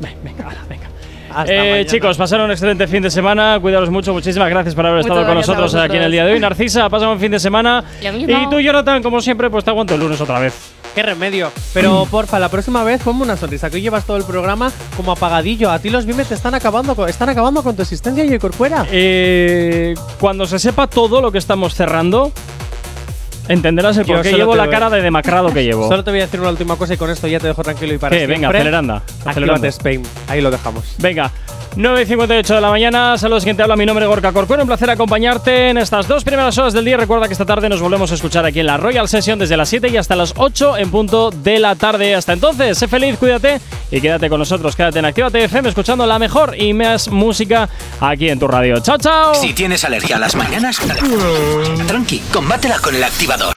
Venga. 0.00 0.48
Hasta 0.48 0.69
Eh, 1.46 1.84
chicos, 1.86 2.16
pasaron 2.16 2.46
un 2.46 2.50
excelente 2.52 2.86
fin 2.86 3.02
de 3.02 3.10
semana. 3.10 3.58
Cuidaros 3.60 3.90
mucho. 3.90 4.12
Muchísimas 4.12 4.48
gracias 4.50 4.74
por 4.74 4.86
haber 4.86 5.02
Muchas 5.02 5.10
estado 5.10 5.26
con 5.26 5.36
nosotros 5.36 5.74
aquí 5.74 5.96
en 5.96 6.02
el 6.02 6.12
día 6.12 6.24
de 6.24 6.32
hoy. 6.32 6.40
Narcisa, 6.40 6.88
pasa 6.88 7.08
un 7.08 7.20
fin 7.20 7.32
de 7.32 7.38
semana. 7.38 7.84
Y 8.00 8.06
a 8.06 8.12
mí 8.12 8.24
no. 8.26 8.48
tú, 8.48 8.60
Jonathan, 8.60 9.02
como 9.02 9.20
siempre, 9.20 9.50
pues 9.50 9.64
te 9.64 9.70
aguanto 9.70 9.94
el 9.94 10.00
lunes 10.00 10.20
otra 10.20 10.38
vez. 10.38 10.72
¡Qué 10.94 11.02
remedio! 11.02 11.52
Pero 11.72 12.04
porfa, 12.10 12.40
la 12.40 12.48
próxima 12.48 12.82
vez 12.82 13.00
ponme 13.02 13.22
una 13.22 13.36
sonrisa, 13.36 13.70
que 13.70 13.76
hoy 13.76 13.82
llevas 13.82 14.04
todo 14.04 14.16
el 14.16 14.24
programa 14.24 14.72
como 14.96 15.12
apagadillo. 15.12 15.70
A 15.70 15.78
ti 15.78 15.88
los 15.88 16.04
Vimes 16.04 16.28
te 16.28 16.34
están 16.34 16.54
acabando 16.54 16.96
con, 16.96 17.08
están 17.08 17.28
acabando 17.28 17.62
con 17.62 17.76
tu 17.76 17.82
existencia 17.82 18.24
y 18.24 18.38
Corcuera. 18.38 18.84
Eh, 18.90 19.94
cuando 20.18 20.46
se 20.46 20.58
sepa 20.58 20.88
todo 20.88 21.20
lo 21.20 21.30
que 21.30 21.38
estamos 21.38 21.74
cerrando, 21.74 22.32
entenderás 23.48 23.96
el 23.96 24.06
por 24.06 24.22
qué 24.22 24.30
solo 24.30 24.38
llevo 24.38 24.56
la 24.56 24.68
cara 24.68 24.90
de 24.90 25.02
demacrado 25.02 25.52
que 25.52 25.64
llevo. 25.64 25.88
Solo 25.88 26.04
te 26.04 26.10
voy 26.10 26.20
a 26.20 26.24
decir 26.24 26.40
una 26.40 26.50
última 26.50 26.76
cosa 26.76 26.94
y 26.94 26.96
con 26.96 27.10
esto 27.10 27.26
ya 27.28 27.40
te 27.40 27.48
dejo 27.48 27.62
tranquilo 27.62 27.94
y 27.94 27.98
para 27.98 28.16
¿Qué? 28.16 28.26
Venga, 28.26 28.48
aceleranda. 28.48 29.02
Actívate. 29.24 29.68
Spain. 29.68 30.02
Ahí 30.28 30.40
lo 30.40 30.50
dejamos. 30.50 30.96
Venga, 30.98 31.30
9.58 31.76 32.54
de 32.54 32.60
la 32.60 32.70
mañana. 32.70 33.16
Saludos, 33.16 33.44
quien 33.44 33.56
te 33.56 33.62
habla. 33.62 33.76
Mi 33.76 33.86
nombre 33.86 34.04
es 34.04 34.08
Gorka 34.08 34.32
Corcuero. 34.32 34.62
Un 34.62 34.66
placer 34.66 34.90
acompañarte 34.90 35.70
en 35.70 35.78
estas 35.78 36.08
dos 36.08 36.24
primeras 36.24 36.58
horas 36.58 36.72
del 36.72 36.84
día. 36.84 36.96
Recuerda 36.96 37.26
que 37.26 37.32
esta 37.32 37.46
tarde 37.46 37.68
nos 37.68 37.80
volvemos 37.80 38.10
a 38.10 38.14
escuchar 38.14 38.44
aquí 38.44 38.60
en 38.60 38.66
la 38.66 38.76
Royal 38.76 39.08
Session 39.08 39.38
desde 39.38 39.56
las 39.56 39.68
7 39.68 39.88
y 39.88 39.96
hasta 39.96 40.16
las 40.16 40.34
8 40.36 40.76
en 40.78 40.90
punto 40.90 41.30
de 41.30 41.58
la 41.60 41.76
tarde. 41.76 42.14
Hasta 42.14 42.32
entonces, 42.32 42.76
sé 42.76 42.88
feliz, 42.88 43.16
cuídate 43.18 43.60
y 43.90 44.00
quédate 44.00 44.28
con 44.28 44.40
nosotros. 44.40 44.74
Quédate 44.74 44.98
en 44.98 45.04
Actívate 45.04 45.44
FM 45.44 45.68
escuchando 45.68 46.04
la 46.06 46.18
mejor 46.18 46.54
y 46.58 46.72
más 46.74 47.08
música 47.08 47.68
aquí 48.00 48.28
en 48.28 48.38
tu 48.38 48.48
radio. 48.48 48.80
¡Chao, 48.80 48.98
chao! 48.98 49.34
Si 49.34 49.54
tienes 49.54 49.84
alergia 49.84 50.16
a 50.16 50.18
las 50.18 50.34
mañanas, 50.34 50.78
tranqui, 51.86 52.20
combátela 52.32 52.78
con 52.78 52.94
el 52.94 53.04
activador. 53.04 53.48